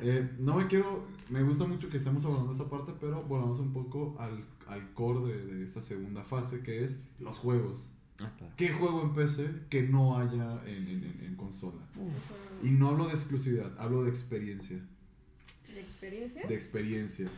[0.00, 3.58] Eh, no me quiero, me gusta mucho que estemos hablando de esa parte, pero volvamos
[3.58, 7.92] un poco al, al core de, de esa segunda fase, que es los juegos.
[8.20, 8.52] Ah, claro.
[8.56, 11.82] ¿Qué juego en PC que no haya en, en- en- en consola?
[12.62, 14.78] Y no hablo de exclusividad, hablo de experiencia.
[15.78, 16.46] ¿De experiencia?
[16.46, 17.28] De experiencia.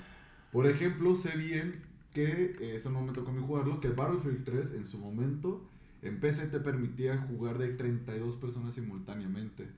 [0.50, 1.82] Por ejemplo, sé bien
[2.14, 5.68] que, eh, eso no me tocó mí jugarlo, que Battlefield 3 en su momento
[6.00, 9.68] en PC te permitía jugar de 32 personas simultáneamente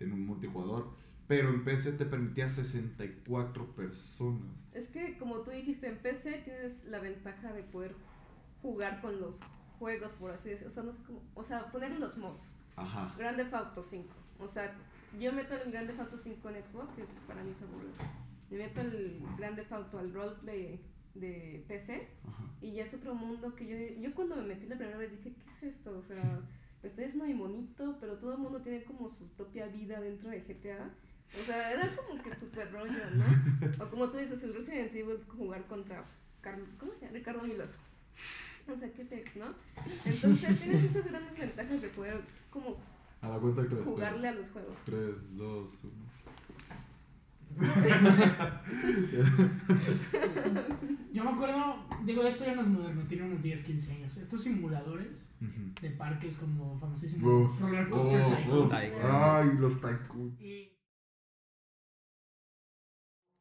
[0.00, 0.90] en un multijugador.
[1.28, 4.66] Pero en PC te permitía 64 personas.
[4.72, 7.94] Es que como tú dijiste, en PC tienes la ventaja de poder
[8.62, 9.38] jugar con los
[9.78, 10.70] juegos, por así decirlo.
[10.70, 12.54] O sea, no sé cómo, o sea, ponerle los mods.
[12.74, 13.14] Ajá.
[13.16, 14.08] Grand Theft Auto 5.
[14.40, 14.74] O sea,
[15.20, 17.92] yo meto el Grand Theft Auto 5 en Xbox y es, para mí es aburrido.
[18.50, 20.80] Yo meto el Grand Theft Auto al roleplay
[21.14, 22.44] de PC Ajá.
[22.60, 24.00] y ya es otro mundo que yo...
[24.00, 25.98] Yo cuando me metí la primera vez dije, ¿qué es esto?
[25.98, 26.40] O sea,
[26.82, 30.40] estoy haciendo mi monito, pero todo el mundo tiene como su propia vida dentro de
[30.40, 30.90] GTA.
[31.40, 33.84] O sea, era como que súper rollo, ¿no?
[33.84, 36.04] O como tú dices, el Resident Evil jugar contra
[36.40, 37.18] Carl, ¿cómo se llama?
[37.18, 37.72] Ricardo Milos.
[38.70, 39.46] O sea, qué pex, ¿no?
[40.04, 42.78] Entonces tienes esas grandes ventajas de poder como
[43.20, 43.84] A la cuenta de tres.
[43.84, 44.76] jugarle a los juegos.
[44.84, 45.92] 3, 2, 1.
[51.12, 54.16] Yo me acuerdo, digo, esto ya no es moderno, tiene unos 10, 15 años.
[54.18, 55.32] Estos simuladores
[55.80, 58.68] de parques como famosísimo Uf, Roller Coaster Tycoon.
[58.68, 59.02] Tycoon.
[59.10, 60.36] Ay, los Tycoon.
[60.38, 60.68] Y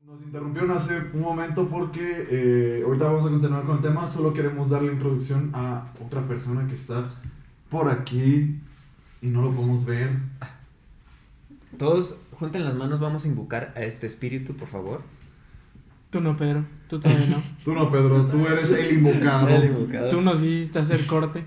[0.01, 4.07] Nos interrumpieron hace un momento porque eh, ahorita vamos a continuar con el tema.
[4.07, 7.11] Solo queremos darle introducción a otra persona que está
[7.69, 8.61] por aquí.
[9.21, 10.09] Y no lo podemos ver.
[11.77, 15.01] Todos junten las manos, vamos a invocar a este espíritu, por favor.
[16.09, 16.65] Tú no, Pedro.
[16.87, 17.41] Tú todavía no.
[17.65, 19.49] Tú no, Pedro, tú eres el invocado.
[19.49, 20.09] El invocado.
[20.09, 21.43] Tú nos hiciste hacer corte.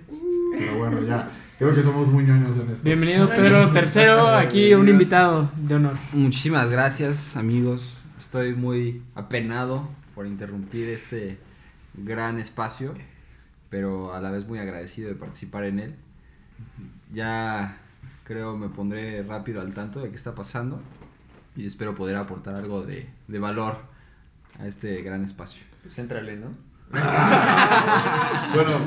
[0.53, 1.31] Pero bueno, ya.
[1.59, 2.85] Creo que somos muy ñoños en esto.
[2.85, 3.69] Bienvenido, Pedro.
[3.71, 5.95] Tercero, aquí un invitado de honor.
[6.13, 7.99] Muchísimas gracias, amigos.
[8.19, 11.39] Estoy muy apenado por interrumpir este
[11.95, 12.95] gran espacio,
[13.69, 15.95] pero a la vez muy agradecido de participar en él.
[17.13, 17.79] Ya
[18.25, 20.81] creo me pondré rápido al tanto de qué está pasando
[21.57, 23.79] y espero poder aportar algo de, de valor
[24.59, 25.65] a este gran espacio.
[25.83, 26.49] Pues éntrale, ¿no?
[28.55, 28.81] Bueno,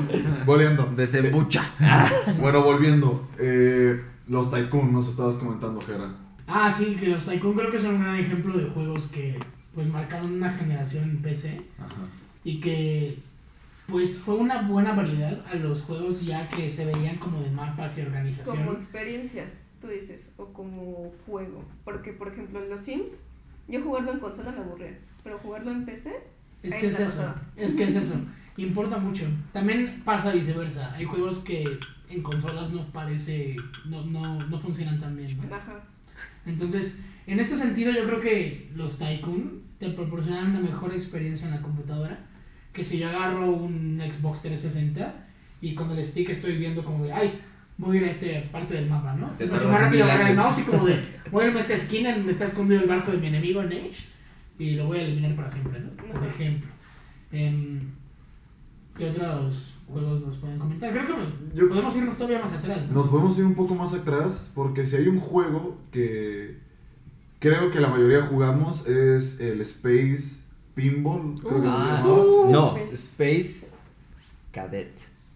[0.44, 0.92] volviendo.
[0.96, 1.64] Desembucha.
[2.40, 3.28] Bueno, volviendo.
[3.38, 6.14] Eh, los Tycoon, nos estabas comentando, Jera.
[6.46, 9.38] Ah, sí, que los Tycoon creo que son un gran ejemplo de juegos que
[9.74, 11.94] pues marcaron una generación en PC Ajá.
[12.44, 13.18] y que
[13.86, 17.98] pues fue una buena variedad a los juegos ya que se veían como de mapas
[17.98, 18.56] y organización.
[18.56, 19.44] Como experiencia,
[19.80, 21.64] tú dices, o como juego.
[21.84, 23.20] Porque, por ejemplo, en los Sims,
[23.68, 26.12] yo jugarlo en consola me aburría, pero jugarlo en PC,
[26.62, 28.14] Es que es eso, es que es eso.
[28.56, 29.26] Importa mucho.
[29.52, 30.94] También pasa viceversa.
[30.94, 35.36] Hay juegos que en consolas no parece, no, no, no funcionan tan bien.
[35.36, 35.54] ¿no?
[35.54, 35.82] ajá.
[36.46, 41.54] Entonces, en este sentido yo creo que los Tycoon te proporcionan una mejor experiencia en
[41.54, 42.26] la computadora
[42.74, 45.14] que si yo agarro un Xbox 360
[45.62, 47.40] y con el stick estoy viendo como de, ay,
[47.78, 49.30] voy a ir a esta parte del mapa, ¿no?
[49.38, 51.74] Es mucho más rápido agarrar el mouse y como de, voy a irme a esta
[51.74, 54.04] esquina en donde está escondido el barco de mi enemigo en Age
[54.58, 55.90] y lo voy a eliminar para siempre, ¿no?
[56.12, 56.68] Por ejemplo.
[57.32, 57.80] Em,
[58.96, 60.92] ¿Qué otros juegos nos pueden comentar?
[60.92, 62.94] Creo que Yo- podemos irnos todavía más atrás, ¿no?
[63.00, 66.58] Nos podemos ir un poco más atrás porque si hay un juego que
[67.40, 70.43] creo que la mayoría jugamos es el Space
[70.74, 71.34] Pinball.
[71.40, 72.50] Creo que se Ah, llamaba.
[72.50, 72.76] no.
[72.92, 73.68] Space
[74.52, 74.92] Cadet.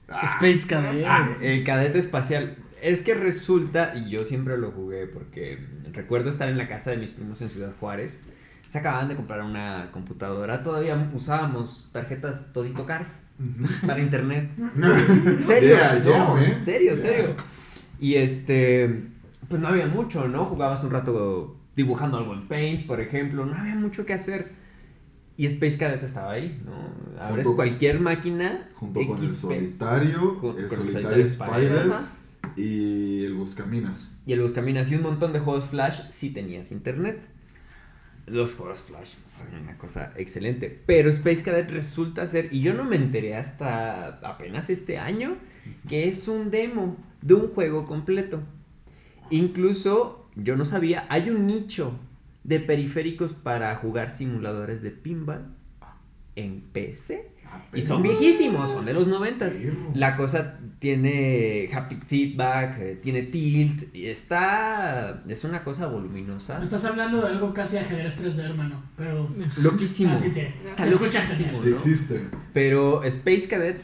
[0.08, 1.04] Ah, Space Cadet.
[1.06, 2.56] Ah, el cadete espacial.
[2.80, 5.58] Es que resulta, y yo siempre lo jugué porque
[5.92, 8.22] recuerdo estar en la casa de mis primos en Ciudad Juárez.
[8.68, 10.62] Se acababan de comprar una computadora.
[10.62, 13.06] Todavía usábamos tarjetas Todito Car
[13.86, 14.50] para internet.
[15.46, 15.76] ¿Serio?
[15.76, 16.64] Yeah, no, yeah, man.
[16.64, 17.02] serio, Yeah.
[17.02, 17.34] serio.
[18.00, 19.04] Y este,
[19.48, 20.44] pues no había mucho, ¿no?
[20.44, 23.44] Jugabas un rato dibujando algo en Paint, por ejemplo.
[23.44, 24.46] No había mucho que hacer.
[25.38, 27.22] Y Space Cadet estaba ahí, ¿no?
[27.22, 28.68] Abres Junto- cualquier máquina.
[28.74, 32.08] Junto con el solitario, Con- el con el solitario Spider Ajá.
[32.56, 34.14] y el Buscaminas.
[34.26, 37.20] Y el Buscaminas y un montón de juegos Flash si tenías internet.
[38.26, 40.82] Los juegos Flash son una cosa excelente.
[40.86, 45.36] Pero Space Cadet resulta ser, y yo no me enteré hasta apenas este año,
[45.88, 48.40] que es un demo de un juego completo.
[49.30, 51.92] Incluso, yo no sabía, hay un nicho
[52.48, 55.54] de periféricos para jugar simuladores de pinball
[56.34, 57.30] en PC.
[57.74, 59.58] Y son viejísimos, son de los noventas.
[59.94, 65.22] La cosa tiene haptic feedback, eh, tiene tilt, y está...
[65.28, 66.62] Es una cosa voluminosa.
[66.62, 69.28] Estás hablando de algo casi ajedrez 3D, hermano, pero
[69.62, 70.12] Loquísimo.
[70.12, 71.64] así te, Está se escucha loquísimo, genial.
[71.64, 71.76] ¿no?
[71.76, 72.20] Existe.
[72.54, 73.80] Pero Space Cadet,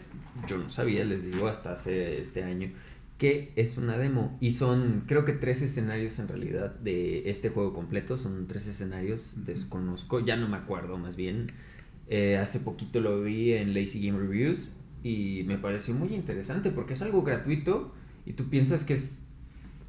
[0.46, 2.70] yo no sabía, les digo, hasta hace este año,
[3.18, 4.36] que es una demo.
[4.40, 8.16] Y son, creo que tres escenarios en realidad de este juego completo.
[8.16, 11.48] Son tres escenarios, desconozco, ya no me acuerdo más bien.
[12.08, 14.72] Eh, hace poquito lo vi en Lazy Game Reviews
[15.02, 17.94] y me pareció muy interesante porque es algo gratuito
[18.26, 19.20] y tú piensas que es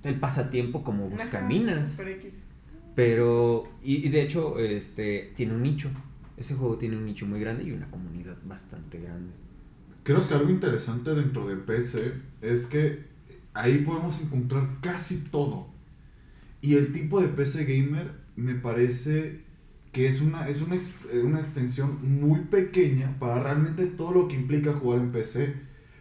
[0.03, 2.01] el pasatiempo como buscaminas.
[2.95, 5.89] Pero, y, y de hecho, este, tiene un nicho.
[6.37, 9.31] Ese juego tiene un nicho muy grande y una comunidad bastante grande.
[10.03, 13.14] Creo que algo interesante dentro de PC es que
[13.55, 15.67] ahí podemos encontrar casi todo.
[16.61, 19.43] Y el tipo de PC gamer me parece
[19.91, 24.35] que es una, es una, eh, una extensión muy pequeña para realmente todo lo que
[24.35, 25.55] implica jugar en PC.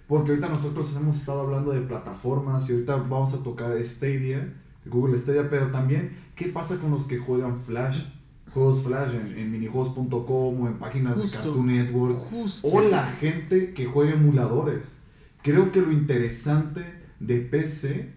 [0.09, 4.53] Porque ahorita nosotros hemos estado hablando de plataformas y ahorita vamos a tocar Stadia,
[4.85, 8.05] Google Stadia, pero también qué pasa con los que juegan Flash,
[8.53, 11.31] juegos Flash en, en minijuegos.com o en páginas de.
[11.31, 12.19] Cartoon Network.
[12.19, 12.69] Justo.
[12.69, 14.99] O la gente que juega emuladores.
[15.43, 18.13] Creo que lo interesante de PC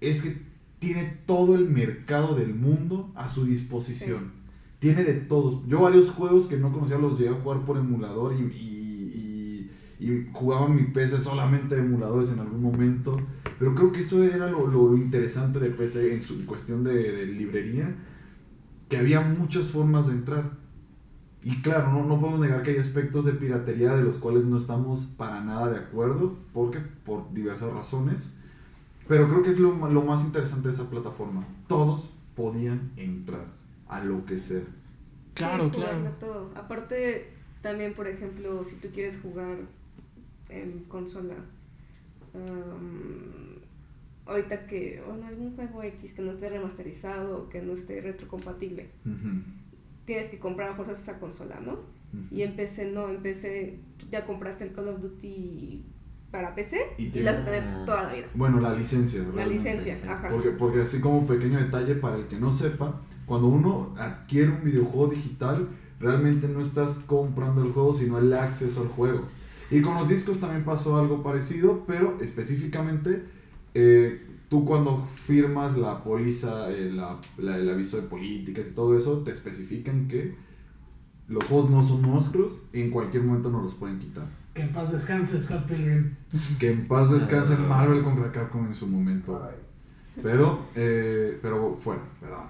[0.00, 0.36] es que
[0.78, 4.32] tiene todo el mercado del mundo a su disposición.
[4.80, 5.66] Tiene de todos.
[5.68, 9.68] Yo varios juegos que no conocía los llegué a jugar por emulador y, y,
[10.00, 13.16] y- y jugaba mi PC solamente de emuladores en algún momento.
[13.60, 17.26] Pero creo que eso era lo, lo interesante de PC en su cuestión de, de
[17.26, 17.94] librería.
[18.88, 20.58] Que había muchas formas de entrar.
[21.44, 24.56] Y claro, no, no podemos negar que hay aspectos de piratería de los cuales no
[24.56, 28.36] estamos para nada de acuerdo, porque por diversas razones.
[29.08, 31.44] Pero creo que es lo, lo más interesante de esa plataforma.
[31.68, 33.46] Todos podían entrar
[33.88, 34.62] a lo que sea.
[35.34, 35.98] Claro, Sí, claro.
[36.20, 36.50] todo.
[36.54, 39.58] Aparte, también, por ejemplo, si tú quieres jugar
[40.48, 41.34] en consola,
[44.26, 48.88] ahorita que, bueno, algún juego X que no esté remasterizado o que no esté retrocompatible,
[49.04, 49.42] Ujú,
[50.04, 51.80] tienes que comprar a fuerzas esa consola, ¿no?
[52.30, 55.82] Y en PC no, tú ya compraste el Call of Duty
[56.30, 58.26] para PC Y y, tiene- la vas a tener toda la vida.
[58.34, 59.20] Bueno, la licencia.
[59.22, 59.54] La realmente.
[59.74, 60.28] licencia, ajá.
[60.30, 64.62] Porque, porque así como pequeño detalle para el que no sepa, cuando uno adquiere un
[64.64, 65.68] videojuego digital,
[66.00, 69.22] realmente no estás comprando el juego, sino el acceso al juego.
[69.70, 73.24] Y con los discos también pasó algo parecido, pero específicamente
[73.74, 74.20] eh,
[74.52, 79.22] tú cuando firmas la póliza, eh, la- la- el aviso de políticas y todo eso,
[79.24, 80.34] te especifican que
[81.28, 84.26] los juegos no son nuestros y en cualquier momento nos los pueden quitar.
[84.52, 86.14] Que en paz descanse Scott Pilgrim.
[86.58, 89.40] Que en paz descanse Marvel contra Capcom en su momento.
[90.22, 92.44] Pero, eh, pero bueno, ¿verdad?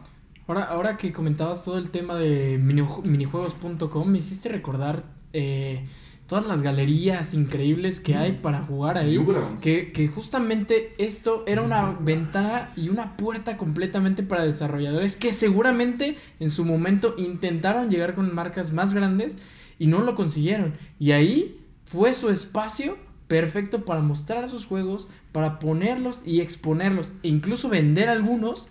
[0.48, 5.86] Ahora, ahora que comentabas todo el tema de miniju- minijuegos.com, me hiciste recordar eh,
[6.32, 9.22] todas las galerías increíbles que hay para jugar ahí.
[9.60, 16.16] Que, que justamente esto era una ventana y una puerta completamente para desarrolladores que seguramente
[16.40, 19.36] en su momento intentaron llegar con marcas más grandes
[19.78, 20.72] y no lo consiguieron.
[20.98, 22.96] Y ahí fue su espacio
[23.28, 28.68] perfecto para mostrar sus juegos, para ponerlos y exponerlos, e incluso vender algunos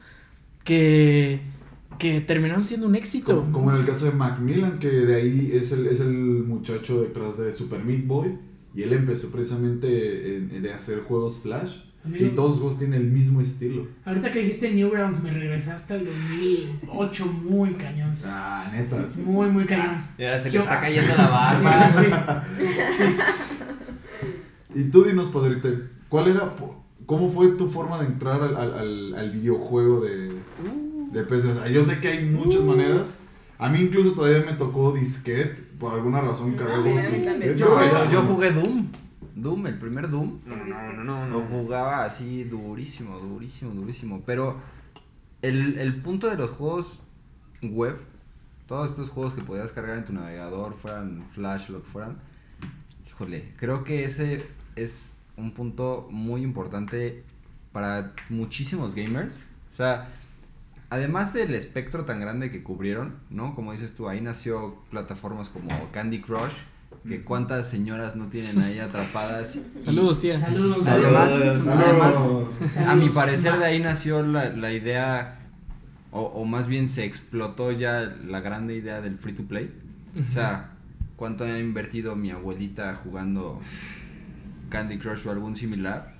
[0.64, 1.42] que,
[2.00, 3.36] que terminaron siendo un éxito.
[3.42, 7.02] Como, como en el caso de Macmillan, que de ahí es el, es el muchacho
[7.02, 8.38] detrás de Super Meat Boy.
[8.74, 11.78] Y él empezó precisamente en- de hacer juegos Flash.
[12.04, 13.86] Amigo, Y todos los juegos tienen el mismo estilo.
[14.06, 18.16] Ahorita que dijiste Newgrounds, me regresaste al 2008 muy cañón.
[18.26, 19.08] Ah, neta.
[19.24, 20.04] Muy, muy cañón.
[20.18, 22.46] Ya se le Yo- está cayendo la barba.
[22.58, 22.64] Sí,
[22.98, 23.04] sí.
[24.74, 26.56] Y tú dinos, Padrite, ¿cuál era,
[27.06, 30.30] cómo fue tu forma de entrar al, al, al- al videojuego de,
[31.12, 31.50] de PC?
[31.50, 33.16] O sea, yo sé que hay muchas maneras.
[33.58, 36.96] A mí incluso todavía me tocó disquete, por alguna razón también.
[36.96, 37.58] disquetes.
[37.60, 38.88] Yo- Yo, yo jugué Doom.
[39.36, 40.40] Doom, el primer Doom.
[40.46, 44.22] No, no, no, no, Lo jugaba así durísimo, durísimo, durísimo.
[44.26, 44.58] Pero
[45.42, 47.02] el, el punto de los juegos
[47.62, 47.98] web,
[48.68, 52.18] todos estos juegos que podías cargar en tu navegador, fueran Flash, lo que fueran,
[53.08, 54.46] híjole, creo que ese
[54.76, 57.24] es un punto muy importante
[57.72, 59.36] para muchísimos gamers.
[59.72, 60.10] O sea,
[60.92, 63.56] además del espectro tan grande que cubrieron, ¿no?
[63.56, 66.52] Como dices tú, ahí nació plataformas como Candy Crush,
[67.08, 69.58] que cuántas señoras no tienen ahí atrapadas.
[69.86, 70.38] Saludos, tía.
[70.38, 70.86] Saludos.
[70.86, 71.68] Además, Saludos.
[71.68, 72.78] además Saludos.
[72.78, 75.40] a mi parecer de ahí nació la, la idea,
[76.12, 79.74] o, o más bien se explotó ya la grande idea del free to play.
[80.28, 80.72] O sea,
[81.16, 83.62] cuánto ha invertido mi abuelita jugando
[84.68, 86.16] Candy Crush o algún similar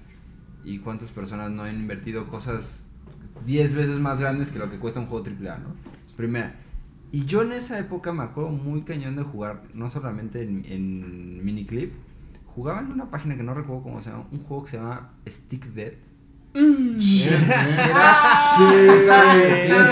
[0.64, 2.81] y cuántas personas no han invertido cosas
[3.46, 5.76] 10 veces más grandes que lo que cuesta un juego AAA, ¿no?
[6.16, 6.56] Primera.
[7.12, 11.44] Y yo en esa época me acuerdo muy cañón de jugar, no solamente en, en
[11.44, 11.92] Miniclip,
[12.56, 15.10] jugaba en una página que no recuerdo cómo se llama, un juego que se llama
[15.28, 15.94] Stick Dead.
[16.54, 16.62] Le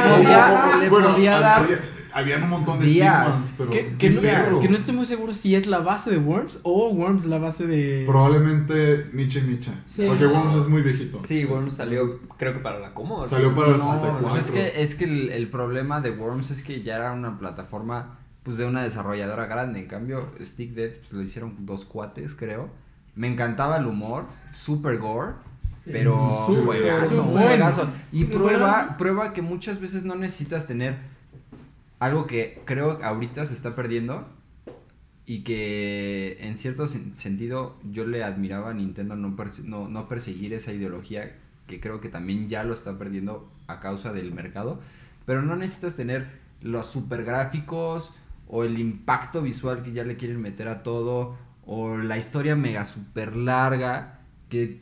[0.09, 1.79] podía- le Bueno, podía dar había,
[2.13, 3.27] habían un montón de días.
[3.35, 4.59] estigmas, pero Que, que no, perro.
[4.59, 7.65] que no estoy muy seguro si es la base de Worms o Worms la base
[7.67, 8.03] de...
[8.05, 9.71] Probablemente Micha y Micha.
[9.85, 10.05] Sí.
[10.07, 11.19] Porque Worms es muy viejito.
[11.19, 13.29] Sí, bueno, salió creo que para la Commodore.
[13.29, 14.27] Salió para el No, 64.
[14.27, 17.37] pues es que, es que el, el problema de Worms es que ya era una
[17.39, 19.79] plataforma pues de una desarrolladora grande.
[19.79, 22.69] En cambio, Stick Dead pues, lo hicieron dos cuates, creo.
[23.15, 25.33] Me encantaba el humor, super gore,
[25.85, 27.87] pero juegazo, juegazo.
[28.11, 30.97] Y prueba, prueba que muchas veces no necesitas tener
[31.99, 34.27] algo que creo ahorita se está perdiendo
[35.25, 39.35] y que en cierto sen- sentido yo le admiraba a Nintendo no,
[39.89, 41.35] no perseguir esa ideología
[41.67, 44.79] que creo que también ya lo está perdiendo a causa del mercado.
[45.25, 46.27] Pero no necesitas tener
[46.61, 48.11] los super gráficos
[48.47, 52.85] o el impacto visual que ya le quieren meter a todo o la historia mega
[52.85, 54.81] super larga que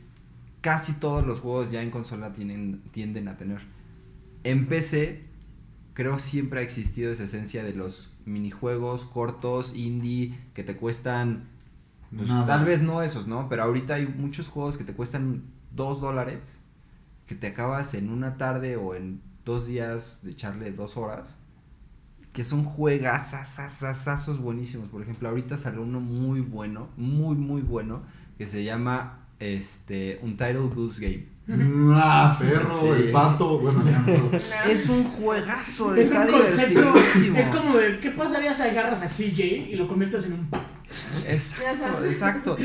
[0.61, 3.61] casi todos los juegos ya en consola tienen, tienden a tener.
[4.43, 5.26] En PC
[5.97, 11.49] creo siempre ha existido esa esencia de los minijuegos cortos, indie, que te cuestan,
[12.15, 13.49] pues, tal vez no esos, ¿no?
[13.49, 16.59] Pero ahorita hay muchos juegos que te cuestan dos dólares,
[17.25, 21.33] que te acabas en una tarde o en dos días de echarle dos horas,
[22.31, 24.89] que son juegazazazazazos buenísimos.
[24.89, 28.03] Por ejemplo, ahorita salió uno muy bueno, muy, muy bueno,
[28.37, 31.36] que se llama este Untitled Goose Game.
[31.49, 33.03] Ah, perro, Sí.
[33.03, 33.59] el pato.
[33.59, 34.41] Bueno, ya no sé.
[34.71, 36.93] Es un juegazo, Es un concepto.
[37.35, 40.73] Es como de, ¿qué pasaría si agarras a CJ y lo conviertes en un pato?
[41.27, 42.57] Exacto, exacto.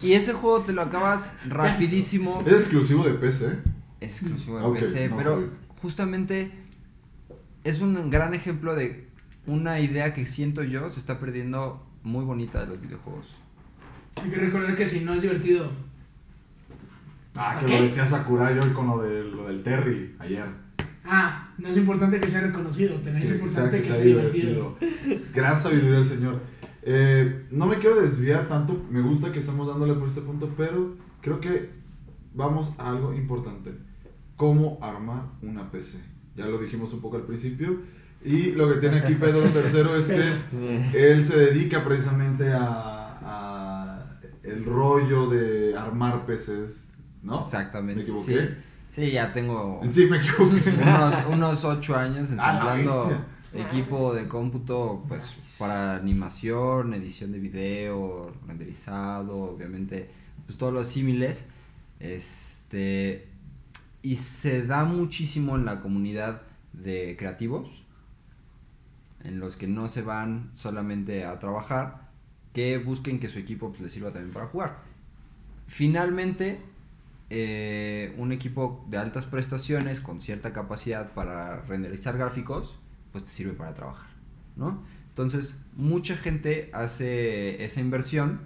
[0.00, 2.42] Y ese juego te lo acabas rapidísimo.
[2.46, 3.58] Es exclusivo de PC.
[4.00, 6.50] Exclusivo de Ok, PC, no pero justamente
[7.64, 9.08] es un gran ejemplo de
[9.46, 13.26] una idea que siento yo se está perdiendo muy bonita de los videojuegos.
[14.16, 15.70] Hay que recordar que si no es divertido,
[17.34, 17.78] Ah, que ¿Qué?
[17.78, 20.44] lo decía Sakurai hoy con lo, de, lo del Terry ayer.
[21.04, 23.82] Ah, no es importante que sea reconocido, Que, también es que importante sea, que, que
[23.84, 24.76] sea sea divertido.
[24.80, 25.26] divertido.
[25.34, 26.40] Gran sabiduría del señor.
[26.82, 30.96] Eh, no me quiero desviar tanto, me gusta que estamos dándole por este punto, pero
[31.20, 31.70] creo que
[32.34, 33.72] vamos a algo importante.
[34.36, 35.98] ¿Cómo armar una PC?
[36.36, 37.80] Ya lo dijimos un poco al principio.
[38.24, 44.18] Y lo que tiene aquí Pedro III es que él se dedica precisamente a, a
[44.44, 46.91] el rollo de armar PCs,
[47.22, 47.42] ¿no?
[47.42, 47.96] Exactamente.
[47.96, 48.56] ¿Me equivoqué?
[48.90, 50.70] Sí, sí, ya tengo Sí, me equivoqué.
[50.82, 59.36] unos, unos ocho años ensamblando equipo de cómputo pues para animación, edición de video, renderizado,
[59.36, 60.10] obviamente
[60.46, 61.46] pues todos los símiles.
[62.00, 63.28] Este
[64.02, 66.42] y se da muchísimo en la comunidad
[66.72, 67.82] de creativos
[69.24, 72.08] en los que no se van solamente a trabajar,
[72.52, 74.78] que busquen que su equipo pues, les sirva también para jugar.
[75.66, 76.60] Finalmente,
[77.34, 82.78] eh, un equipo de altas prestaciones con cierta capacidad para renderizar gráficos,
[83.10, 84.10] pues te sirve para trabajar,
[84.54, 84.82] ¿no?
[85.08, 88.40] Entonces, mucha gente hace esa inversión,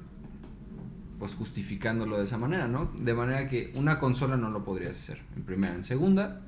[1.19, 2.85] pues justificándolo de esa manera, ¿no?
[2.97, 5.75] De manera que una consola no lo podrías hacer, en primera.
[5.75, 6.43] En segunda,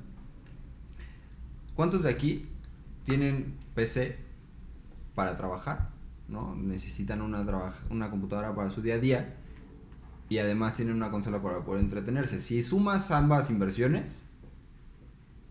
[1.75, 2.47] ¿cuántos de aquí
[3.03, 4.17] tienen PC
[5.13, 5.89] para trabajar?
[6.29, 6.55] ¿No?
[6.55, 7.43] Necesitan una,
[7.89, 9.38] una computadora para su día a día
[10.29, 12.39] y además tienen una consola para poder entretenerse.
[12.39, 14.21] Si sumas ambas inversiones,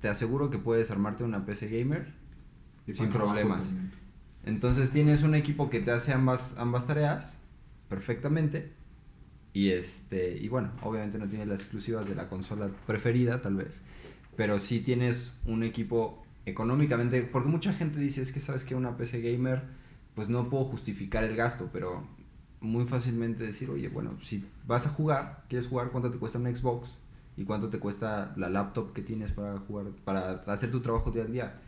[0.00, 2.14] te aseguro que puedes armarte una PC gamer
[2.86, 3.72] Y Sin problemas.
[4.44, 7.38] entonces tienes un equipo que te hace ambas, ambas tareas
[7.88, 8.72] perfectamente.
[9.52, 10.36] Y este.
[10.38, 13.82] Y bueno, obviamente no tienes las exclusivas de la consola preferida, tal vez.
[14.36, 17.22] Pero sí tienes un equipo económicamente.
[17.22, 19.64] Porque mucha gente dice, es que sabes que una PC gamer,
[20.14, 22.06] pues no puedo justificar el gasto, pero
[22.60, 26.54] muy fácilmente decir, oye, bueno, si vas a jugar, quieres jugar, ¿cuánto te cuesta un
[26.54, 26.90] Xbox?
[27.36, 31.22] ¿Y cuánto te cuesta la laptop que tienes para jugar, para hacer tu trabajo día
[31.22, 31.60] a día?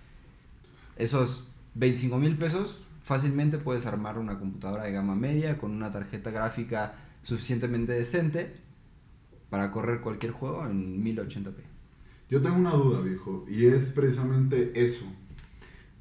[0.97, 6.31] Esos 25 mil pesos, fácilmente puedes armar una computadora de gama media con una tarjeta
[6.31, 8.57] gráfica suficientemente decente
[9.49, 11.55] para correr cualquier juego en 1080p.
[12.31, 15.05] Yo tengo una duda, viejo, y es precisamente eso.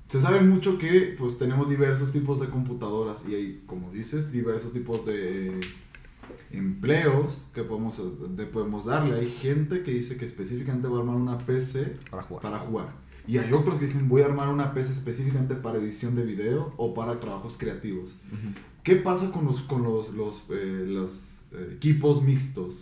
[0.10, 4.74] Se sabe mucho que pues tenemos diversos tipos de computadoras y hay, como dices, diversos
[4.74, 5.62] tipos de
[6.52, 8.02] empleos que podemos,
[8.36, 9.16] de- podemos darle.
[9.20, 12.42] Hay gente que dice que específicamente va a armar una PC Para jugar.
[12.42, 12.90] para jugar.
[13.28, 16.74] Y hay otros que dicen voy a armar una PC específicamente para edición de video
[16.78, 18.18] o para trabajos creativos.
[18.84, 22.80] ¿Qué pasa con los, con los, los, eh, los, eh, equipos mixtos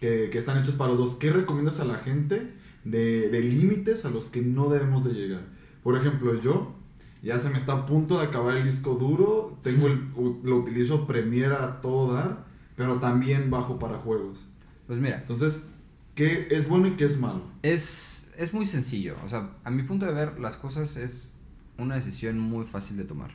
[0.00, 1.14] que, que están hechos para los dos?
[1.14, 2.50] ¿Qué recomiendas a la gente
[2.82, 5.53] de, de límites a los que no debemos de llegar?
[5.84, 6.74] Por ejemplo, yo
[7.22, 10.10] ya se me está a punto de acabar el disco duro, tengo el,
[10.42, 14.46] lo utilizo Premiere a todo dar, pero también bajo para juegos.
[14.88, 15.68] Pues mira, Entonces,
[16.14, 17.42] ¿qué es bueno y qué es malo?
[17.62, 19.16] es, es muy sencillo.
[19.24, 21.32] O sea, a mi punto de ver, las cosas es
[21.78, 23.30] una decisión muy fácil de tomar.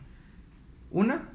[0.91, 1.29] Una,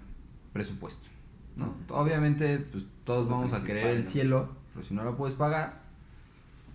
[0.53, 1.09] presupuesto.
[1.57, 1.75] ¿no?
[1.89, 4.05] Obviamente, pues todos Lo vamos a querer el ¿no?
[4.05, 5.83] cielo, pero si no lo puedes pagar,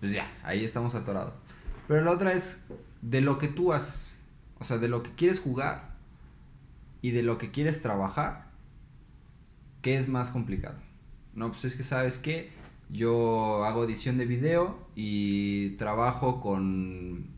[0.00, 1.34] pues ya, ahí estamos atorados.
[1.88, 2.64] Pero la otra es
[3.02, 4.09] de lo que tú haces.
[4.60, 5.96] O sea, de lo que quieres jugar
[7.02, 8.50] y de lo que quieres trabajar,
[9.82, 10.76] ¿qué es más complicado?
[11.34, 12.50] No, pues es que sabes que
[12.90, 17.28] yo hago edición de video y trabajo con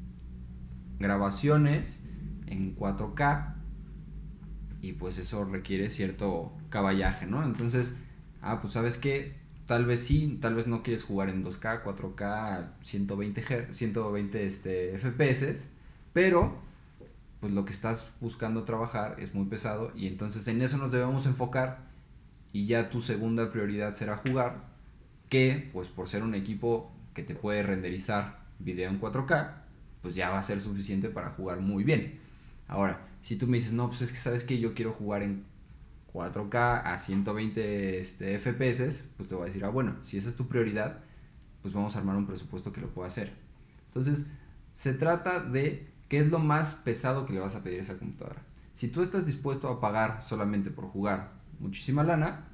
[0.99, 2.03] grabaciones
[2.47, 3.55] en 4K
[4.81, 7.45] y pues eso requiere cierto caballaje, ¿no?
[7.45, 7.97] Entonces,
[8.41, 9.35] ah, pues sabes que
[9.67, 14.99] tal vez sí, tal vez no quieres jugar en 2K, 4K, 120 Hz, 120 este,
[14.99, 15.69] FPS,
[16.13, 16.72] pero
[17.43, 21.27] pues lo que estás buscando trabajar es muy pesado y entonces en eso nos debemos
[21.27, 21.81] enfocar
[22.53, 24.63] y ya tu segunda prioridad será jugar,
[25.29, 29.55] que pues por ser un equipo que te puede renderizar video en 4K,
[30.03, 32.21] pues ya va a ser suficiente para jugar muy bien.
[32.69, 35.43] Ahora, si tú me dices, no, pues es que sabes que yo quiero jugar en
[36.15, 40.37] 4K a 120 este, FPS, pues te voy a decir, ah, bueno, si esa es
[40.37, 41.01] tu prioridad,
[41.61, 43.33] pues vamos a armar un presupuesto que lo pueda hacer.
[43.89, 44.29] Entonces,
[44.75, 47.97] se trata de qué es lo más pesado que le vas a pedir a esa
[47.97, 48.43] computadora.
[48.75, 52.49] Si tú estás dispuesto a pagar solamente por jugar muchísima lana,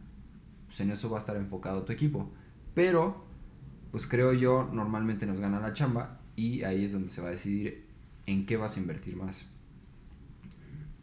[0.68, 2.30] pues en eso va a estar enfocado tu equipo.
[2.72, 3.24] Pero,
[3.90, 7.30] pues creo yo, normalmente nos gana la chamba y ahí es donde se va a
[7.32, 7.84] decidir
[8.26, 9.42] en qué vas a invertir más.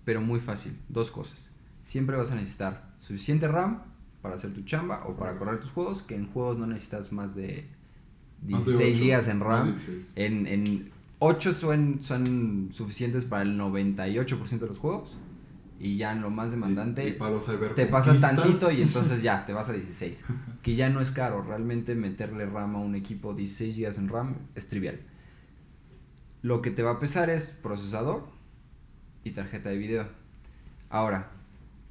[0.05, 1.49] Pero muy fácil, dos cosas.
[1.83, 3.81] Siempre vas a necesitar suficiente RAM
[4.21, 7.35] para hacer tu chamba o para correr tus juegos, que en juegos no necesitas más
[7.35, 7.67] de
[8.47, 9.65] Más de 16 ocho, GB en RAM.
[9.65, 10.13] de 16.
[10.15, 15.15] En, en 8 son, son suficientes para el 98% de los juegos.
[15.79, 17.45] y ya en lo más demandante Y, y para los
[17.75, 20.25] te pasas tantito y entonces ya te vas a 16.
[20.61, 24.35] Que ya no es caro, realmente meterle RAM a un equipo 16 GB en RAM
[24.55, 24.99] es trivial.
[26.41, 28.27] Lo que te va a pesar es procesador
[29.23, 30.07] y tarjeta de video.
[30.89, 31.31] Ahora,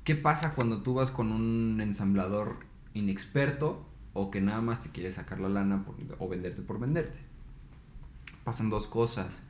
[0.05, 2.57] ¿qué pasa cuando tú vas con un ensamblador
[2.95, 7.19] inexperto o que nada más te quiere sacar la lana por- o venderte por venderte?
[8.45, 9.43] Pasan dos cosas.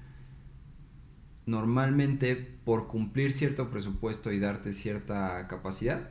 [1.46, 6.10] Normalmente, por cumplir cierto presupuesto y darte cierta capacidad,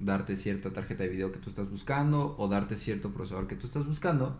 [0.00, 3.66] darte cierta tarjeta de video que tú estás buscando o darte cierto procesador que tú
[3.66, 4.38] estás buscando,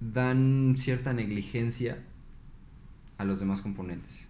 [0.00, 1.98] dan cierta negligencia
[3.18, 4.28] a los demás componentes.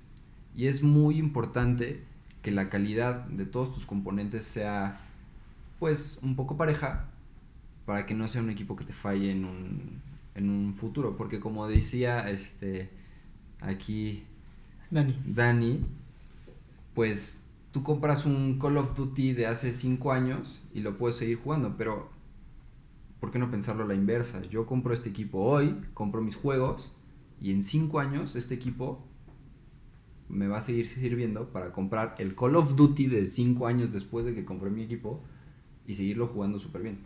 [0.56, 2.02] Y es muy importante
[2.42, 5.00] que la calidad de todos tus componentes sea
[5.78, 7.06] pues un poco pareja
[7.86, 10.02] para que no sea un equipo que te falle en un,
[10.34, 11.16] en un futuro.
[11.16, 12.90] Porque como decía este
[13.60, 14.24] aquí
[14.90, 15.16] Dani.
[15.24, 15.80] Dani,
[16.94, 21.38] pues tú compras un Call of Duty de hace 5 años y lo puedes seguir
[21.38, 22.10] jugando, pero
[23.20, 24.42] ¿por qué no pensarlo a la inversa?
[24.46, 26.92] Yo compro este equipo hoy, compro mis juegos
[27.40, 29.06] y en 5 años este equipo
[30.28, 34.24] me va a seguir sirviendo para comprar el Call of Duty de 5 años después
[34.24, 35.22] de que compré mi equipo
[35.86, 36.98] y seguirlo jugando súper bien.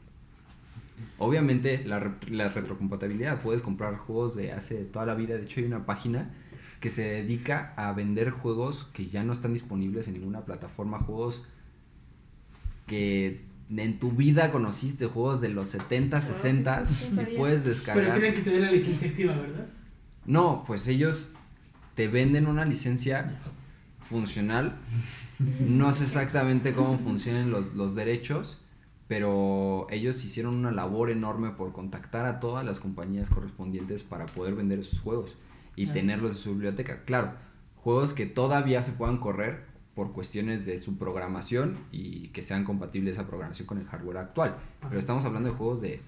[1.18, 5.60] Obviamente la, re- la retrocompatibilidad, puedes comprar juegos de hace toda la vida, de hecho
[5.60, 6.30] hay una página
[6.80, 11.42] que se dedica a vender juegos que ya no están disponibles en ninguna plataforma, juegos
[12.86, 17.32] que en tu vida conociste, juegos de los 70, 60 no sabía.
[17.32, 18.12] y puedes Pero descargar.
[18.12, 19.66] tienen que tener la licencia activa, ¿verdad?
[20.26, 21.34] No, pues ellos
[21.94, 23.38] te venden una licencia
[24.08, 24.76] funcional.
[25.66, 28.60] No sé exactamente cómo funcionan los, los derechos,
[29.08, 34.54] pero ellos hicieron una labor enorme por contactar a todas las compañías correspondientes para poder
[34.54, 35.36] vender esos juegos
[35.76, 37.04] y tenerlos en su biblioteca.
[37.04, 37.32] Claro,
[37.76, 43.16] juegos que todavía se puedan correr por cuestiones de su programación y que sean compatibles
[43.16, 44.56] esa programación con el hardware actual.
[44.80, 46.00] Pero estamos hablando de juegos de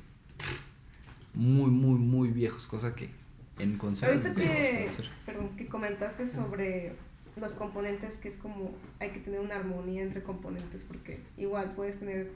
[1.34, 3.10] muy, muy, muy viejos, cosa que
[3.58, 4.90] en consola Ahorita que,
[5.24, 6.94] perdón, que comentaste sobre
[7.36, 11.98] los componentes, que es como hay que tener una armonía entre componentes, porque igual puedes
[11.98, 12.32] tener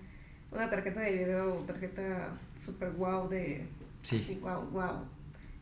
[0.53, 2.31] una tarjeta de video tarjeta
[2.63, 3.67] super wow de
[4.03, 4.39] Sí.
[4.41, 5.05] wow, wow,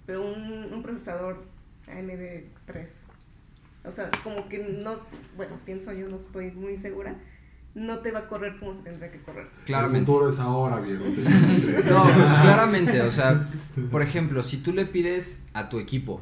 [0.06, 1.42] pero un, un procesador
[1.88, 2.90] AMD 3.
[3.84, 4.96] O sea, como que no,
[5.36, 7.16] bueno, pienso yo, no estoy muy segura,
[7.74, 9.48] no te va a correr como se tendría que correr.
[9.60, 10.06] El Claramente.
[10.06, 11.04] futuro es ahora, viejo.
[11.88, 12.04] No,
[12.42, 13.50] claramente, o sea,
[13.90, 16.20] por ejemplo, si tú le pides a tu equipo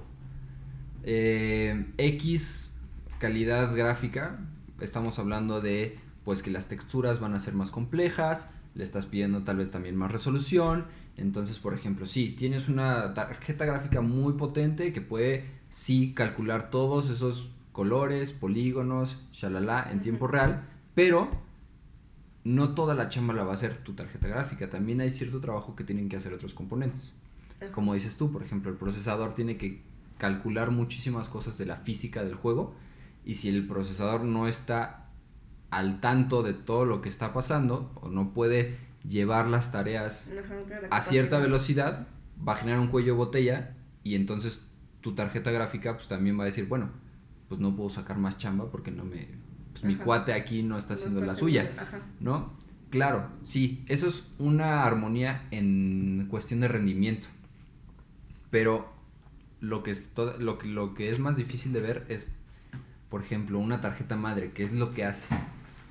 [1.03, 2.71] eh, X
[3.19, 4.39] calidad gráfica,
[4.81, 9.43] estamos hablando de pues que las texturas van a ser más complejas, le estás pidiendo
[9.43, 10.85] tal vez también más resolución,
[11.17, 17.09] entonces por ejemplo, si tienes una tarjeta gráfica muy potente que puede sí calcular todos
[17.09, 21.31] esos colores, polígonos, shalala en tiempo real, pero
[22.45, 25.75] no toda la chamba la va a hacer tu tarjeta gráfica, también hay cierto trabajo
[25.75, 27.15] que tienen que hacer otros componentes.
[27.73, 29.83] Como dices tú, por ejemplo, el procesador tiene que
[30.19, 32.75] calcular muchísimas cosas de la física del juego
[33.25, 35.06] y si el procesador no está
[35.71, 40.87] al tanto de todo lo que está pasando o no puede llevar las tareas Ajá,
[40.91, 42.07] a cierta velocidad,
[42.47, 44.63] va a generar un cuello de botella y entonces
[45.01, 46.91] tu tarjeta gráfica pues también va a decir, bueno,
[47.49, 49.29] pues no puedo sacar más chamba porque no me
[49.73, 51.71] pues mi cuate aquí no está No haciendo está la suya.
[51.79, 52.01] Ajá.
[52.21, 52.55] ¿no?
[52.91, 57.27] Claro, sí, eso es una armonía en cuestión de rendimiento.
[58.51, 58.89] Pero
[59.61, 62.33] lo que es, to- lo lo que es más difícil de ver es,
[63.11, 65.29] por ejemplo, una tarjeta madre, ¿qué es lo que hace?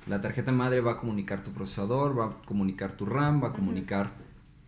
[0.06, 3.52] La tarjeta madre va a comunicar tu procesador, va a comunicar tu RAM, va a
[3.52, 4.12] comunicar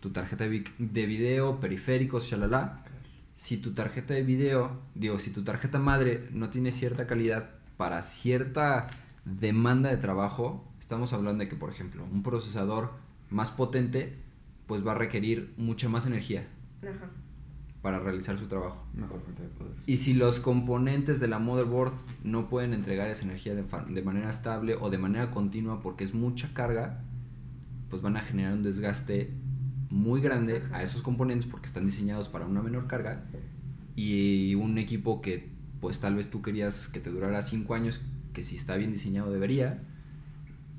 [0.01, 2.85] tu tarjeta de video, periféricos, shalala.
[3.37, 8.03] Si tu tarjeta de video, digo, si tu tarjeta madre no tiene cierta calidad para
[8.03, 8.89] cierta
[9.25, 12.93] demanda de trabajo, estamos hablando de que, por ejemplo, un procesador
[13.31, 14.17] más potente,
[14.67, 16.47] pues va a requerir mucha más energía
[16.83, 17.11] Ajá.
[17.83, 18.85] Para realizar su trabajo.
[18.95, 19.73] Mejor fuente de poder.
[19.87, 21.93] Y si los componentes de la motherboard
[22.25, 26.53] no pueden entregar esa energía de, manera estable o de manera continua porque es mucha
[26.53, 27.05] carga,
[27.89, 29.33] pues van a generar un desgaste
[29.91, 30.79] muy grande Ajá.
[30.79, 33.25] a esos componentes porque están diseñados para una menor carga
[33.95, 35.51] y un equipo que
[35.81, 38.01] pues tal vez tú querías que te durara 5 años,
[38.33, 39.83] que si está bien diseñado debería,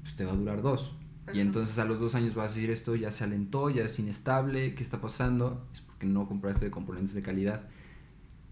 [0.02, 0.95] pues te va a durar 2.
[1.34, 4.00] Y entonces a los dos años vas a decir esto ya se alentó, ya es
[4.00, 5.68] inestable, ¿qué está pasando?
[5.74, 7.64] Es porque no compraste componentes de calidad.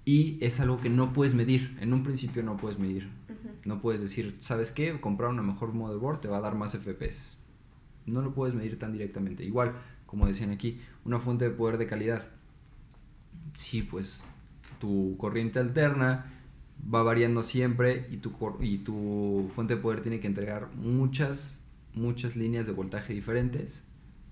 [0.03, 1.77] Y es algo que no puedes medir.
[1.79, 3.09] En un principio no puedes medir.
[3.63, 4.99] No puedes decir, ¿sabes qué?
[4.99, 7.37] Comprar una mejor motherboard te va a dar más FPS.
[8.05, 9.45] No lo puedes medir tan directamente.
[9.45, 9.73] Igual,
[10.05, 12.27] como decían aquí, una fuente de poder de calidad.
[13.53, 14.23] Sí, pues
[14.79, 16.33] tu corriente alterna
[16.93, 21.57] va variando siempre y tu, y tu fuente de poder tiene que entregar muchas,
[21.93, 23.83] muchas líneas de voltaje diferentes,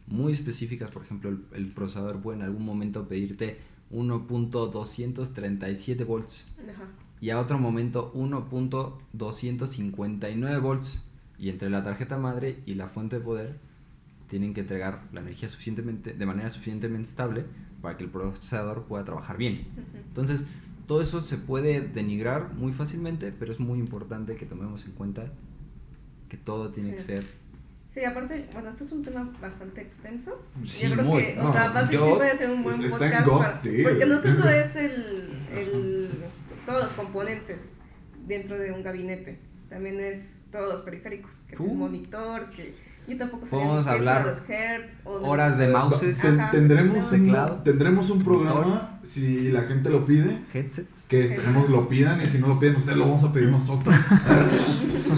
[0.07, 0.89] muy específicas.
[0.91, 3.59] Por ejemplo, el, el procesador puede en algún momento pedirte
[3.91, 6.83] 1.237 volts Ajá.
[7.21, 11.01] y a otro momento 1.259 volts.
[11.37, 13.57] Y entre la tarjeta madre y la fuente de poder
[14.29, 17.43] tienen que entregar la energía suficientemente, de manera suficientemente estable
[17.81, 19.67] para que el procesador pueda trabajar bien.
[20.07, 20.45] Entonces,
[20.87, 25.25] todo eso se puede denigrar muy fácilmente, pero es muy importante que tomemos en cuenta
[26.29, 26.95] que todo tiene Sí.
[26.95, 27.25] que ser
[27.95, 30.45] Sí, aparte, bueno, esto es un tema bastante extenso.
[30.65, 31.23] Sí, Yo creo muy.
[31.23, 34.49] que, o No, sea, yo- sí puede ser un buen podcast para- porque no solo
[34.49, 36.09] es el, el
[36.65, 37.69] todos los componentes
[38.27, 39.39] dentro de un gabinete,
[39.69, 42.75] también es todos los periféricos, que es el monitor, que
[43.07, 47.25] yo tampoco sé Podemos hablar los hertz o los- horas de mouses, Ten- tendremos, un,
[47.25, 47.63] Teclados.
[47.63, 51.03] tendremos un programa, si la gente lo pide, headsets.
[51.07, 53.95] que esperemos lo pidan y si no lo piden ustedes lo vamos a pedir nosotros.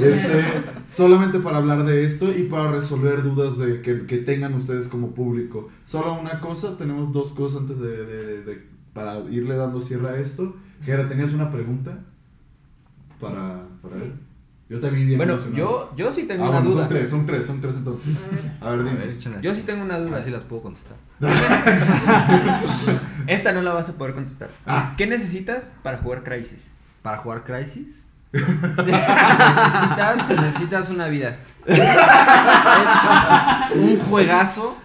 [0.01, 0.43] Este,
[0.85, 5.11] solamente para hablar de esto y para resolver dudas de que, que tengan ustedes como
[5.11, 5.69] público.
[5.85, 8.63] Solo una cosa, tenemos dos cosas antes de, de- de-
[8.93, 10.55] para irle dando cierre a esto.
[10.83, 11.99] Gera, ¿tenías una pregunta
[13.19, 14.01] para, para Sí.
[14.03, 14.13] él?
[14.69, 15.91] Yo también bien Bueno, emocionado.
[15.95, 16.81] yo, yo sí tengo Ah, una bueno, duda.
[16.83, 18.17] son tres, son tres, son tres entonces.
[18.17, 18.51] A ver.
[18.61, 19.05] A ver, A dime.
[19.05, 19.41] ver.
[19.41, 20.11] Yo sí tengo una A duda.
[20.15, 20.97] ver si las puedo contestar.
[23.27, 24.49] Esta no la vas a poder contestar.
[24.65, 24.93] Ah.
[24.97, 26.71] ¿Qué necesitas para jugar Crisis?
[27.01, 28.05] Para jugar Crisis,
[28.85, 31.37] necesitas, necesitas una vida.
[33.71, 34.77] Es un juegazo.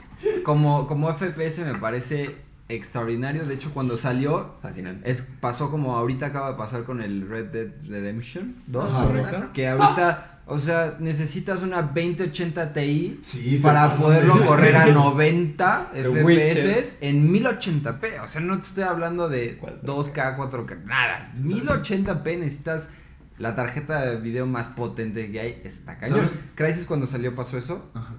[0.44, 2.36] Como, como FPS me parece
[2.74, 3.44] extraordinario.
[3.46, 5.10] De hecho, cuando salió, Fascinante.
[5.10, 8.84] es, pasó como ahorita acaba de pasar con el Red Dead Redemption 2.
[8.92, 9.52] Ajá.
[9.52, 15.90] Que ahorita, o sea, necesitas una 2080 Ti Sí, para poderlo de- correr a 90
[15.92, 16.56] The Witcher.
[16.56, 18.22] FPS en 1080p.
[18.24, 19.82] O sea, no te estoy hablando de 4K.
[19.82, 21.30] 2K, 4K, nada.
[21.36, 22.90] 1080p necesitas
[23.38, 25.60] la tarjeta de video más potente que hay.
[25.64, 26.28] Está cañón.
[26.28, 26.40] ¿Sabes?
[26.54, 27.90] Crisis cuando salió pasó eso.
[27.94, 28.14] Ajá.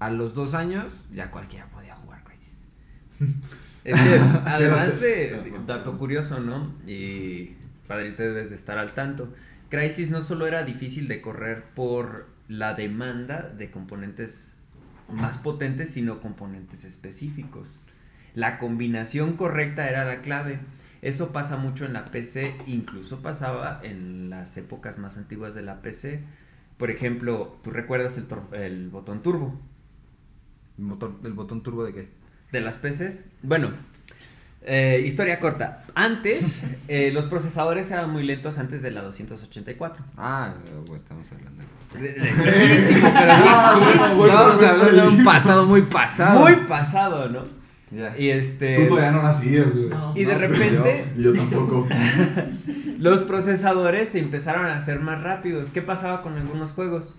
[0.00, 2.56] A los dos años ya cualquiera podía jugar Crisis.
[3.88, 4.14] Es que,
[4.44, 6.74] además de, dato curioso, ¿no?
[6.86, 7.54] Y
[7.86, 9.32] padrito debes de estar al tanto.
[9.70, 14.56] Crisis no solo era difícil de correr por la demanda de componentes
[15.10, 17.80] más potentes, sino componentes específicos.
[18.34, 20.60] La combinación correcta era la clave.
[21.00, 25.80] Eso pasa mucho en la PC, incluso pasaba en las épocas más antiguas de la
[25.80, 26.24] PC.
[26.76, 28.20] Por ejemplo, ¿tú recuerdas
[28.52, 29.58] el, botón turbo?
[30.76, 32.18] ¿El, motor, ¿El botón turbo de qué?
[32.52, 33.24] De las PCs.
[33.42, 33.70] Bueno,
[34.62, 35.84] eh, historia corta.
[35.94, 40.04] Antes, eh, los procesadores eran muy lentos antes de la 284.
[40.16, 40.54] Ah,
[40.86, 41.64] güey, estamos hablando.
[41.92, 46.40] Pero Ah, Estamos hablando de un pasado muy pasado.
[46.40, 47.42] Muy pasado, ¿no?
[47.90, 48.14] Ya.
[48.18, 48.76] Y este.
[48.76, 49.88] Tú todavía no nacías, güey.
[49.88, 50.12] No.
[50.14, 51.88] Y de No, repente, yo tampoco.
[52.98, 55.68] los procesadores se empezaron a hacer más rápidos.
[55.72, 57.16] ¿Qué pasaba con algunos juegos?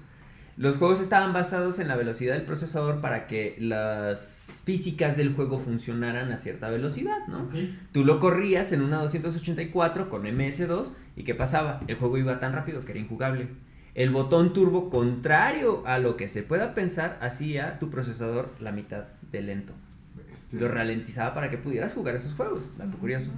[0.60, 5.58] Los juegos estaban basados en la velocidad del procesador para que las físicas del juego
[5.58, 7.44] funcionaran a cierta velocidad, ¿no?
[7.44, 7.54] Ok.
[7.94, 11.80] Tú lo corrías en una 284 con MS2 y ¿qué pasaba?
[11.88, 13.48] El juego iba tan rápido que era injugable.
[13.96, 19.06] El botón turbo, contrario a lo que se pueda pensar, hacía tu procesador la mitad
[19.32, 19.72] de lento.
[20.14, 20.60] Bestia.
[20.60, 22.78] Lo ralentizaba para que pudieras jugar esos juegos.
[22.78, 23.32] Dato curioso.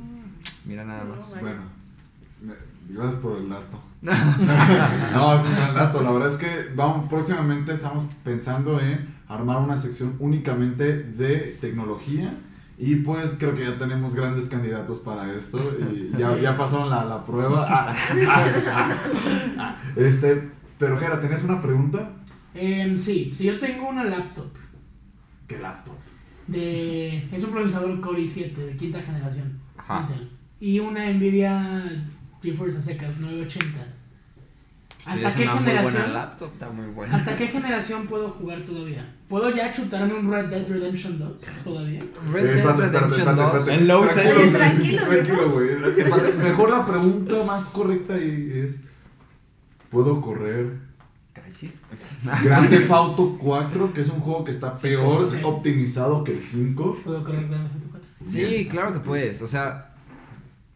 [0.65, 1.19] Mira nada más.
[1.36, 1.80] No, Bueno,
[2.89, 3.80] gracias por el dato.
[4.02, 6.02] no, es un gran dato.
[6.02, 12.34] La verdad es que vamos, próximamente estamos pensando en armar una sección únicamente de tecnología.
[12.78, 15.60] Y pues creo que ya tenemos grandes candidatos para esto.
[15.94, 17.66] Y ya, ya pasaron la, la prueba.
[17.70, 17.94] Ah,
[18.28, 18.98] ah, ah,
[19.60, 19.76] ah.
[19.96, 22.14] Este, pero Jera, ¿tenías una pregunta?
[22.56, 24.52] Em, sí, si yo tengo una laptop
[25.48, 25.96] ¿Qué laptop?
[26.48, 27.30] de.
[27.32, 29.60] Es un procesador Core i7 de quinta generación.
[29.78, 30.02] Ajá.
[30.02, 30.32] Intel.
[30.60, 32.04] Y una Nvidia
[32.42, 33.78] GeForce a secas 980.
[35.04, 36.14] ¿Hasta Tienes qué una muy buena generación?
[36.14, 36.48] laptop.
[36.48, 37.16] Está muy bueno.
[37.16, 39.16] ¿Hasta qué generación puedo jugar todavía?
[39.28, 42.02] ¿Puedo ya chutarme un Red Dead Redemption 2 todavía?
[42.32, 43.56] Red Eh, Dead espérate, espérate, Redemption espérate, 2.
[43.58, 43.82] espérate.
[43.82, 44.98] En low Tranquilo, settings.
[45.08, 46.38] tranquilo, güey.
[46.38, 48.82] Mejor la pregunta más correcta ahí es:
[49.89, 50.78] ¿Puedo correr
[51.34, 51.80] Crisis.
[52.44, 55.34] Grand Theft Auto 4, que es un juego que está peor ok.
[55.46, 57.00] optimizado que el 5?
[57.04, 58.10] ¿Puedo correr Grand Theft Auto 4?
[58.28, 58.68] Sí, Bien.
[58.70, 59.42] claro que puedes.
[59.42, 59.91] O sea,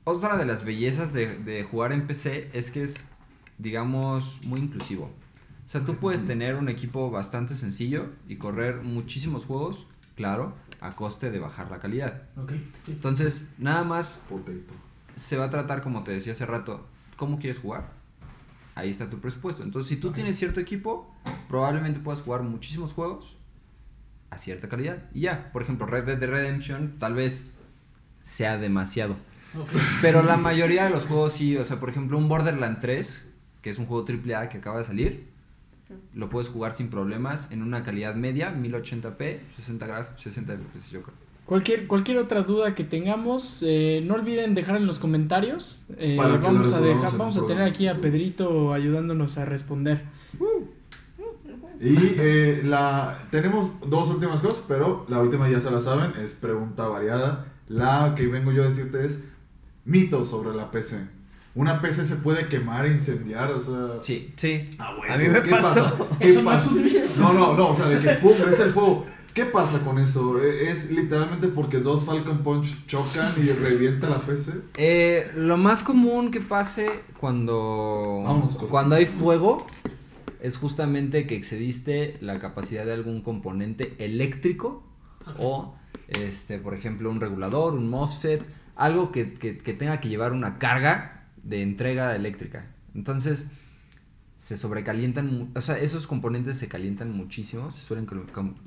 [0.06, 3.12] otra de las bellezas de, de jugar en PC es que es,
[3.58, 5.12] digamos, muy inclusivo.
[5.66, 10.96] O sea, tú puedes tener un equipo bastante sencillo y correr muchísimos juegos, claro, a
[10.96, 12.24] coste de bajar la calidad.
[12.38, 12.52] Ok.
[12.86, 12.92] sí.
[12.92, 14.74] Entonces, nada más Potato.
[15.16, 16.86] se va a tratar, como te decía hace rato,
[17.18, 17.92] ¿cómo quieres jugar?
[18.76, 19.64] Ahí está tu presupuesto.
[19.64, 21.12] Entonces, si tú tienes cierto equipo,
[21.48, 23.36] probablemente puedas jugar muchísimos juegos
[24.30, 25.10] a cierta calidad.
[25.14, 27.48] Y ya, por ejemplo, Red Dead Redemption tal vez
[28.22, 29.16] sea demasiado.
[30.02, 33.26] Pero la mayoría de los juegos sí, o sea, por ejemplo, un Borderland 3,
[33.62, 35.28] que es un juego AAA que acaba de salir,
[36.14, 41.02] lo puedes jugar sin problemas en una calidad media, 1080p, 60 graf 60 FPS, yo
[41.02, 41.16] creo.
[41.46, 45.84] Cualquier, cualquier otra duda que tengamos, eh, no olviden dejar en los comentarios.
[45.98, 50.04] Eh, Para vamos a dejar, vamos a tener aquí a Pedrito ayudándonos a responder.
[51.80, 56.32] Y eh, la tenemos dos últimas cosas, pero la última ya se la saben, es
[56.32, 57.46] pregunta variada.
[57.68, 59.24] La que vengo yo a decirte es
[59.86, 60.98] mitos sobre la PC.
[61.56, 63.50] ¿Una PC se puede quemar e incendiar?
[63.52, 64.70] O sea, Sí, sí.
[64.78, 65.84] Ah, A mí me ¿qué pasó.
[65.84, 65.94] pasa?
[66.20, 66.70] ¿Qué Eso pasa?
[67.18, 69.06] No, no, no, o sea, de que pum, es el fuego.
[69.34, 70.42] ¿Qué pasa con eso?
[70.42, 74.52] ¿E- ¿Es literalmente porque dos Falcon Punch chocan y revienta la PC?
[74.76, 76.88] Eh, lo más común que pase
[77.20, 79.66] cuando, Vamos con- cuando hay fuego
[80.42, 84.84] es justamente que excediste la capacidad de algún componente eléctrico
[85.40, 85.76] o,
[86.08, 88.42] este, por ejemplo, un regulador, un MOSFET,
[88.76, 92.68] algo que, que- que tenga que llevar una carga de entrega eléctrica.
[92.94, 93.50] Entonces,
[94.38, 98.08] se sobrecalientan, o sea, esos componentes se calientan muchísimo, se suelen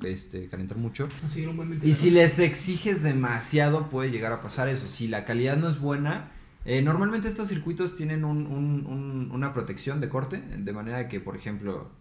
[0.03, 1.07] este, calentar mucho.
[1.87, 4.87] Y si les exiges demasiado, puede llegar a pasar eso.
[4.87, 6.31] Si la calidad no es buena,
[6.65, 11.19] eh, normalmente estos circuitos tienen un- un- un- una protección de corte, de manera que,
[11.21, 11.91] por ejemplo,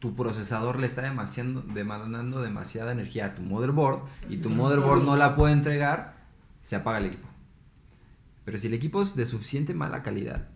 [0.00, 5.36] tu procesador le está demandando demasiada energía a tu motherboard y tu motherboard no la
[5.36, 6.16] puede entregar,
[6.60, 7.28] se apaga el equipo.
[8.44, 10.48] Pero si el equipo es de suficiente mala calidad,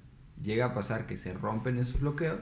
[0.43, 2.41] llega a pasar que se rompen esos bloqueos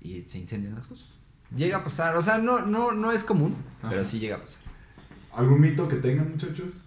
[0.00, 1.08] y se incendian las cosas.
[1.54, 3.56] Llega a pasar, o sea, no, no, no es común,
[3.88, 4.60] pero sí llega a pasar.
[5.32, 6.80] ¿Algún mito que tengan, muchachos?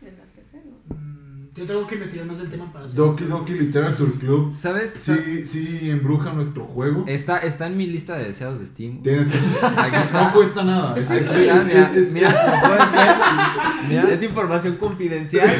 [0.00, 0.96] En la PC, ¿no?
[0.96, 3.24] Mm, Yo tengo que investigar más del tema para hacer Doki.
[3.24, 4.54] Doki Literature Club.
[4.54, 4.90] ¿Sabes?
[4.90, 7.04] Sí, sí embruja nuestro juego.
[7.06, 9.02] Está, está en mi lista de deseos de Steam.
[9.02, 9.36] Tienes que...
[9.36, 10.22] Aquí está.
[10.28, 10.96] No cuesta nada.
[10.96, 13.16] Es, Aquí es- está, es- mira, es- mira, lo puedes ver.
[13.86, 14.14] Mira.
[14.14, 15.50] Es información confidencial.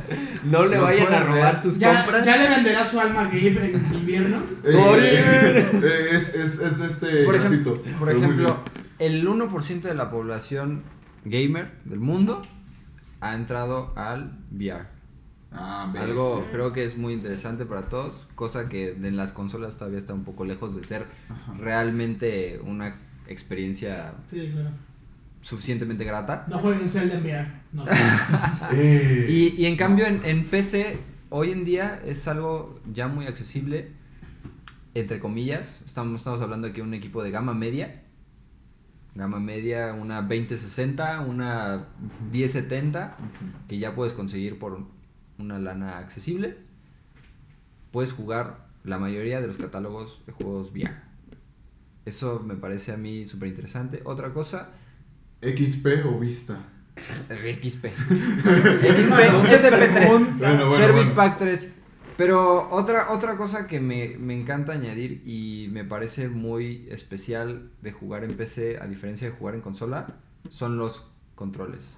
[0.50, 1.62] no le vayan a robar ver.
[1.62, 2.26] sus ¿Ya, compras.
[2.26, 4.38] ¿Ya le venderá su alma a Gabe en invierno?
[4.64, 7.82] es- eh, es, es, es este Por, ejem- gatito.
[8.00, 8.58] por ejemplo,
[8.98, 10.82] el 1% de la población
[11.24, 12.42] gamer del mundo
[13.20, 14.95] ha entrado al VR.
[15.56, 16.02] Ah, ves.
[16.02, 20.12] Algo creo que es muy interesante para todos, cosa que en las consolas todavía está
[20.14, 21.54] un poco lejos de ser Ajá.
[21.58, 22.96] realmente una
[23.26, 24.70] experiencia Sí, claro.
[25.40, 26.44] suficientemente grata.
[26.48, 27.48] No jueguen Zelda en VR.
[27.72, 27.84] No.
[29.28, 30.98] Y, y en cambio en, en PC
[31.30, 33.92] hoy en día es algo ya muy accesible,
[34.94, 35.80] entre comillas.
[35.84, 38.02] Estamos, estamos hablando aquí de un equipo de gama media.
[39.14, 41.86] Gama media, una 2060, una
[42.30, 43.16] 1070,
[43.66, 44.84] que ya puedes conseguir por
[45.38, 46.58] una lana accesible.
[47.90, 50.94] Puedes jugar la mayoría de los catálogos de juegos VR.
[52.04, 54.00] Eso me parece a mí súper interesante.
[54.04, 54.70] Otra cosa,
[55.42, 56.58] XP o Vista.
[57.28, 57.86] XP.
[57.86, 57.88] XP,
[59.48, 60.08] SP3.
[60.08, 61.14] Bueno, bueno, Service bueno.
[61.14, 61.72] Pack 3.
[62.16, 67.92] Pero otra, otra cosa que me, me encanta añadir y me parece muy especial de
[67.92, 70.06] jugar en PC, a diferencia de jugar en consola,
[70.50, 71.94] son los controles.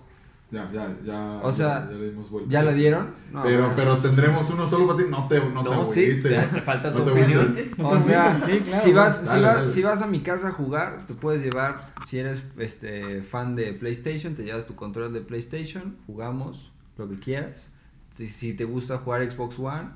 [0.51, 1.41] Ya, ya, ya.
[1.43, 2.51] O sea, ya, ya le dimos vuelta.
[2.51, 3.11] ¿Ya la dieron?
[3.33, 5.05] No, pero bueno, pero tendremos uno solo para ti.
[5.11, 7.47] No te, no, No, te sí, te falta No tu te opinión.
[7.83, 8.83] O sea, sí, claro.
[8.83, 9.69] si, vas, si, Dale, vas- dale.
[9.69, 13.75] si vas a mi casa a jugar, te puedes llevar, si eres este fan de
[13.75, 17.69] PlayStation, te llevas tu control de PlayStation, jugamos lo que quieras.
[18.17, 19.91] Si, si te gusta jugar Xbox One,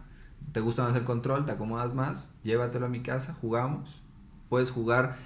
[0.53, 4.03] te gusta más el control, te acomodas más, llévatelo a mi casa, jugamos.
[4.51, 5.17] Puedes jugar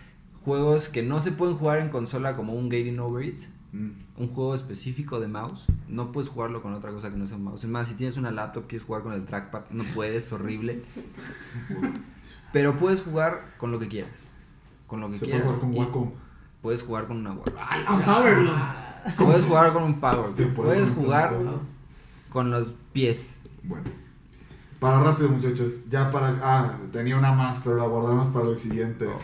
[0.44, 3.40] juegos que no se pueden jugar en consola como un Getting Over It,
[3.76, 3.90] Mm.
[4.22, 5.66] un juego específico de mouse.
[5.88, 7.64] No puedes jugarlo con otra cosa que no sea un mouse.
[7.64, 10.82] Es más, si tienes una laptop, quieres jugar con el trackpad, no puedes, es horrible.
[12.52, 14.10] Pero puedes jugar con lo que quieras.
[14.86, 15.56] Con lo que Se puede quieras.
[15.58, 16.10] jugar con Wacom.
[16.62, 18.02] Puedes jugar con una Wacom.
[18.04, 18.56] Powerglove.
[19.18, 20.34] Puedes jugar con un Power.
[20.34, 21.60] Se puede Puedes jugar todo.
[22.30, 23.34] con los pies.
[23.62, 23.84] Bueno.
[24.80, 25.74] Para rápido, muchachos.
[25.90, 26.38] Ya para.
[26.42, 29.06] Ah, tenía una más, pero la guardamos para el siguiente.
[29.06, 29.18] Oh.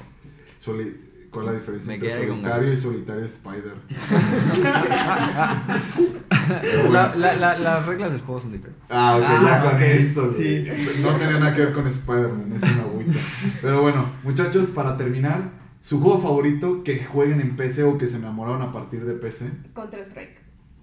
[1.33, 3.75] ¿Cuál es la diferencia Me entre solitario y solitario Spider?
[6.91, 8.85] La- la- la- las reglas del juego son diferentes.
[8.91, 10.33] Ah, ok, Ah, ya con ok, eso.
[10.33, 10.67] sí.
[11.03, 13.19] No tenía nada que ver con Spider-Man, es una agüita.
[13.63, 18.17] Pero bueno, muchachos, para terminar, su juego favorito que jueguen en PC o que se
[18.19, 19.51] enamoraron a partir de PC.
[19.75, 20.41] Counter-Strike.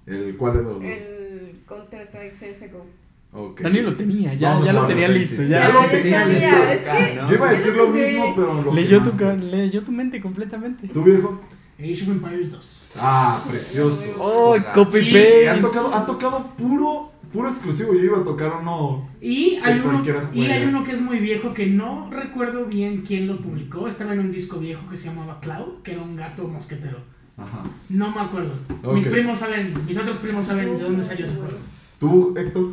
[0.08, 0.84] ¿El cuál de los dos?
[0.84, 2.86] El Counter-Strike CSGO.
[3.32, 3.62] Ok.
[3.62, 5.44] Daniel lo tenía, ya, Vamos ya lo tenía listo.
[5.44, 6.64] Sí, Ya, lo tenía sabía, listo.
[6.72, 7.30] Es que ¿no?
[7.30, 10.88] Yo iba a decir lo mismo, pero lo leyó, tu, leyó tu mente completamente.
[10.88, 11.40] ¿Tú, viejo?
[11.80, 12.88] Age of Empires 2.
[13.00, 14.24] Ah, precioso.
[14.24, 15.78] Oh, copy Sí, Y han paste.
[15.78, 17.94] tocado, han tocado puro, puro exclusivo.
[17.94, 19.08] Yo iba a tocar uno.
[19.22, 20.04] Y hay, uno,
[20.34, 23.88] y hay uno que es muy viejo que no recuerdo bien quién lo publicó.
[23.88, 26.98] Estaba en un disco viejo que se llamaba Cloud, que era un gato mosquetero.
[27.38, 27.64] Ajá.
[27.90, 28.52] No me acuerdo.
[28.94, 31.56] Mis primos saben, mis otros primos saben de dónde salió ese juego.
[32.00, 32.72] ¿Tú, Héctor?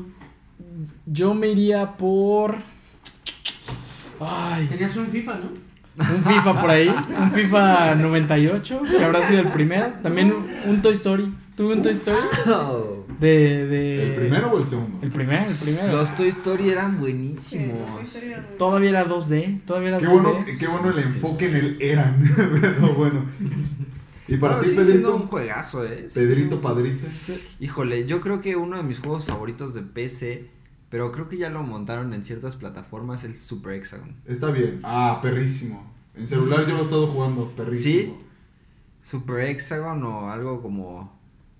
[1.06, 2.56] Yo me iría por.
[4.20, 5.66] Ay, Tenías un FIFA, ¿no?
[6.14, 6.88] un FIFA por ahí.
[6.88, 9.92] Un FIFA 98, que habrá sido el primero.
[10.02, 10.32] También
[10.66, 11.32] un, Toy Story.
[11.56, 12.18] Tuve un Toy Story
[13.20, 13.66] de.
[13.66, 14.08] de...
[14.08, 14.98] ¿El primero o el segundo?
[15.02, 15.92] El primero, el primero.
[15.92, 17.76] Los Toy Story eran Sí, buenísimos.
[17.96, 19.60] la historia era muy- Todavía era 2D.
[19.64, 20.10] Todavía era Qué 2D.
[20.22, 22.24] bueno, qué bueno el enfoque en el eran.
[22.60, 23.24] Pero bueno.
[24.28, 25.28] Y para Bueno, ti, siendo un Pedrito.
[25.28, 26.06] juegazo, eh.
[26.10, 26.60] Sí, Pedrito, sí.
[26.62, 27.06] padrito.
[27.60, 30.50] Híjole, yo creo que uno de mis juegos favoritos de PC,
[30.96, 34.16] pero creo que ya lo montaron en ciertas plataformas, el Super Hexagon.
[34.24, 34.80] Está bien.
[34.82, 35.92] Ah, perrísimo.
[36.14, 38.16] En celular yo lo he estado jugando, perrísimo.
[39.02, 41.12] Super Hexagon o algo como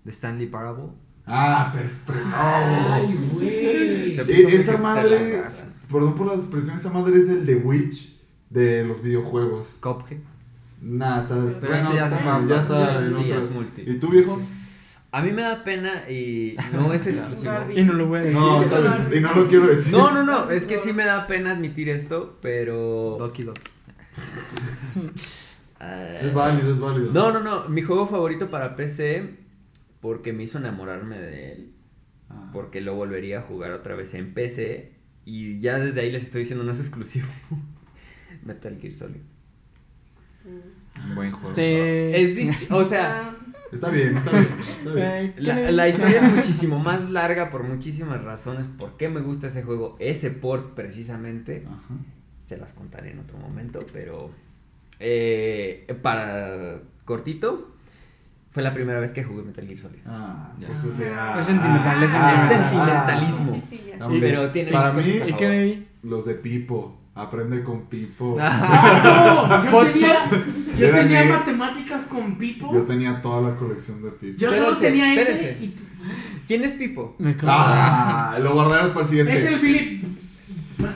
[0.05, 0.85] The Stanley Parable.
[1.27, 2.31] Ah, perfecto.
[2.35, 3.49] Ay, güey.
[3.51, 5.43] Eh, esa madre,
[5.93, 8.19] perdón por la expresión, esa madre es el The Witch
[8.49, 9.77] de los videojuegos.
[9.83, 10.21] Cuphead.
[10.81, 13.45] Nah, está, Pero ese ya se ya está Sí, en ya otras.
[13.45, 13.83] es multi.
[13.83, 14.41] ¿Y tú, viejo?
[15.13, 17.53] A mí me da pena y no es exclusivo.
[17.75, 18.37] Y no lo voy a decir.
[18.39, 18.63] No.
[19.17, 19.93] Y no lo quiero decir.
[19.93, 23.17] No, no, no, es que sí me da pena admitir esto, pero...
[23.19, 23.63] Doki Doki.
[25.81, 27.13] Ah, Es válido, es válido.
[27.13, 29.37] No, no, no, mi juego favorito para PC,
[30.01, 31.73] porque me hizo enamorarme de él,
[32.29, 32.51] Ah.
[32.53, 34.93] porque lo volvería a jugar otra vez en PC,
[35.25, 37.27] y ya desde ahí les estoy diciendo no es exclusivo.
[38.43, 39.21] Metal Gear Solid.
[40.45, 41.09] Mm.
[41.11, 41.49] Un buen juego.
[41.51, 42.23] Este.
[42.23, 43.37] Es dist- o sea, Ah,
[43.77, 44.49] Está bien, está bien.
[44.61, 45.35] Está bien.
[45.39, 48.67] la, ¿qué- la historia es muchísimo más larga por muchísimas razones.
[48.69, 49.97] ¿Por qué me gusta ese juego?
[50.01, 51.63] Ese port precisamente.
[51.67, 51.95] Ajá.
[52.47, 54.31] Se las contaré en otro momento, pero
[55.01, 57.75] eh, para cortito,
[58.53, 59.99] fue la primera vez que jugué Metal Gear Solid.
[60.07, 60.69] Ah, Ya.
[60.69, 62.97] pues, o sea, Es sentimental, es ah, Es sentimental.
[63.19, 63.63] sentimentalismo.
[63.69, 65.37] sí, sí, muy Pero tiene Para mí, ¿Y favor.
[65.37, 65.89] Kennedy?
[66.03, 66.97] los de Pipo.
[67.17, 68.37] Aprende con Pipo.
[68.41, 70.29] Ah, no, yo tenía,
[70.79, 72.73] yo tenía mi- matemáticas con Pipo.
[72.73, 74.39] Yo tenía toda la colección de Pipo.
[74.39, 75.75] Yo solo tenía ese y
[76.47, 77.17] ¿Quién es Pipo?
[77.19, 77.53] Me cago.
[77.57, 79.33] Ah, lo guardaremos para el siguiente.
[79.33, 80.03] es el Billy.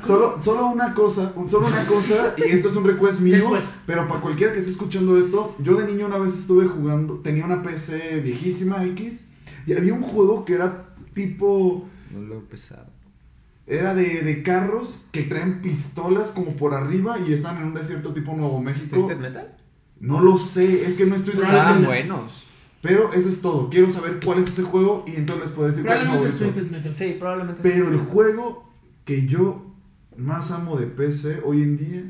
[0.06, 3.72] Solo, solo una cosa, solo una cosa, y esto es un request mío, Después.
[3.86, 7.46] pero para cualquiera que esté escuchando esto, yo de niño una vez estuve jugando, tenía
[7.46, 9.26] una PC viejísima X,
[9.66, 12.86] y había un juego que era tipo, No lo he pesado.
[13.70, 18.12] Era de, de carros que traen pistolas como por arriba y están en un desierto
[18.12, 18.96] tipo Nuevo México.
[18.96, 19.56] ¿Twisted Metal?
[20.00, 21.80] No lo sé, es que no estoy seguro.
[21.86, 22.46] buenos.
[22.82, 25.84] Pero eso es todo, quiero saber cuál es ese juego y entonces les puedo decir
[25.84, 26.38] cuál es.
[26.38, 26.94] Twisted Metal.
[26.94, 27.60] Sí, probablemente.
[27.62, 28.68] Pero el juego
[29.04, 29.66] que yo
[30.16, 32.04] más amo de PC hoy en día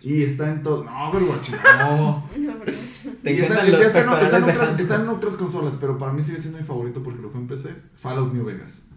[0.00, 0.84] y está en todo.
[0.84, 1.50] No, Overwatch,
[1.80, 2.24] no.
[2.36, 6.22] Y está, ya está en- está en otras, está en otras consolas, pero para mí
[6.22, 7.74] sigue siendo mi favorito porque lo juego en PC.
[7.96, 8.88] Fallout New Vegas.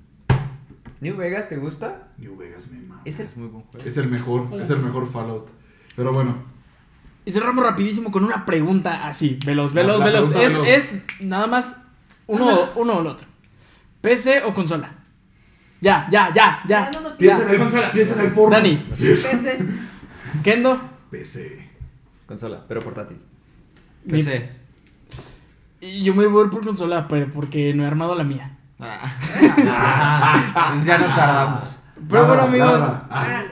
[1.02, 2.10] ¿New Vegas te gusta?
[2.18, 3.02] New Vegas me mama.
[3.06, 3.28] Es el...
[3.28, 3.88] Es muy buen juego.
[3.88, 5.48] Es el mejor, es el mejor Fallout.
[5.96, 6.36] Pero bueno,
[7.26, 10.32] Y cerramos rapidísimo con una pregunta así, veloz, veloz, La- la veloz.
[10.36, 10.68] Es, veloz.
[10.68, 10.90] es
[11.22, 11.76] nada más
[12.28, 13.28] uno, uno o el otro.
[14.02, 14.92] ¿PC o consola?
[15.82, 16.90] Ya, ya, ya, ya.
[16.94, 17.92] No, no, no, piensa en el, consola.
[17.92, 18.56] piensa en el porno.
[18.56, 18.76] Dani.
[18.98, 19.58] PC.
[20.44, 20.82] Kendo.
[21.12, 21.68] PC.
[22.26, 23.18] Consola, pero portátil.
[24.10, 24.50] PC.
[26.04, 28.57] Yo me voy a ir por consola pero porque no he armado la mía.
[28.80, 30.72] Ah.
[30.74, 31.80] Pues ya nos tardamos.
[32.10, 32.82] Pero bueno, amigos.
[33.10, 33.44] Ah.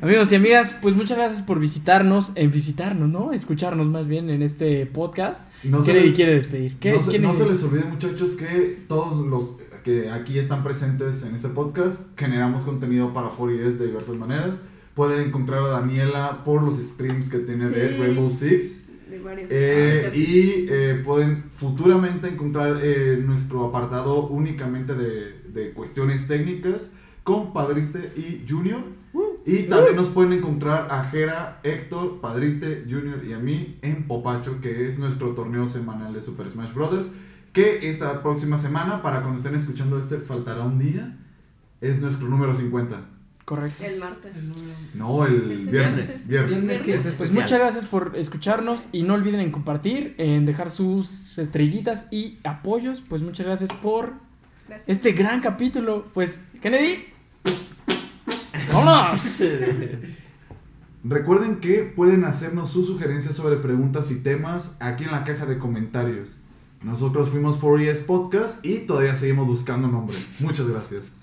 [0.00, 3.32] Amigos y amigas, pues muchas gracias por visitarnos, en visitarnos, ¿no?
[3.32, 5.40] Escucharnos más bien en este podcast.
[5.64, 6.78] no quiere despedir.
[6.78, 7.32] ¿Qué, no se- Kennedy?
[7.32, 12.16] no se les olvide, muchachos, que todos los que aquí están presentes en este podcast
[12.18, 14.58] generamos contenido para 4ES de diversas maneras.
[14.94, 17.96] Pueden encontrar a Daniela por los streams que tiene de.
[17.98, 18.87] Rainbow Six.
[19.10, 19.48] De varios.
[19.50, 26.92] Eh, y eh, pueden futuramente encontrar eh, nuestro apartado únicamente de, de cuestiones técnicas
[27.24, 28.82] con Padrite y Junior.
[29.44, 34.60] Y también nos pueden encontrar a Jera, Héctor, Padrite, Junior y a mí en Popacho,
[34.60, 37.10] que es nuestro torneo semanal de Super Smash Bros.
[37.52, 41.18] Que esta próxima semana, para cuando estén escuchando este, faltará un día,
[41.80, 43.17] es nuestro número 50.
[43.48, 43.82] Correcto.
[43.82, 44.36] El martes.
[44.92, 45.40] No, el
[45.70, 46.28] viernes.
[46.28, 46.28] Viernes.
[46.28, 50.68] Viernes que Es Pues muchas gracias por escucharnos y no olviden en compartir, en dejar
[50.68, 53.00] sus estrellitas y apoyos.
[53.00, 54.12] Pues muchas gracias por
[54.68, 54.86] Gracias.
[54.86, 56.04] este gran capítulo.
[56.12, 57.06] Pues, Kennedy.
[58.70, 59.42] ¡Vámonos!
[61.02, 65.56] Recuerden que pueden hacernos sus sugerencias sobre preguntas y temas aquí en la caja de
[65.56, 66.38] comentarios.
[66.82, 70.18] Nosotros fuimos 4ES Podcast y todavía seguimos buscando nombre.
[70.38, 71.17] Muchas gracias.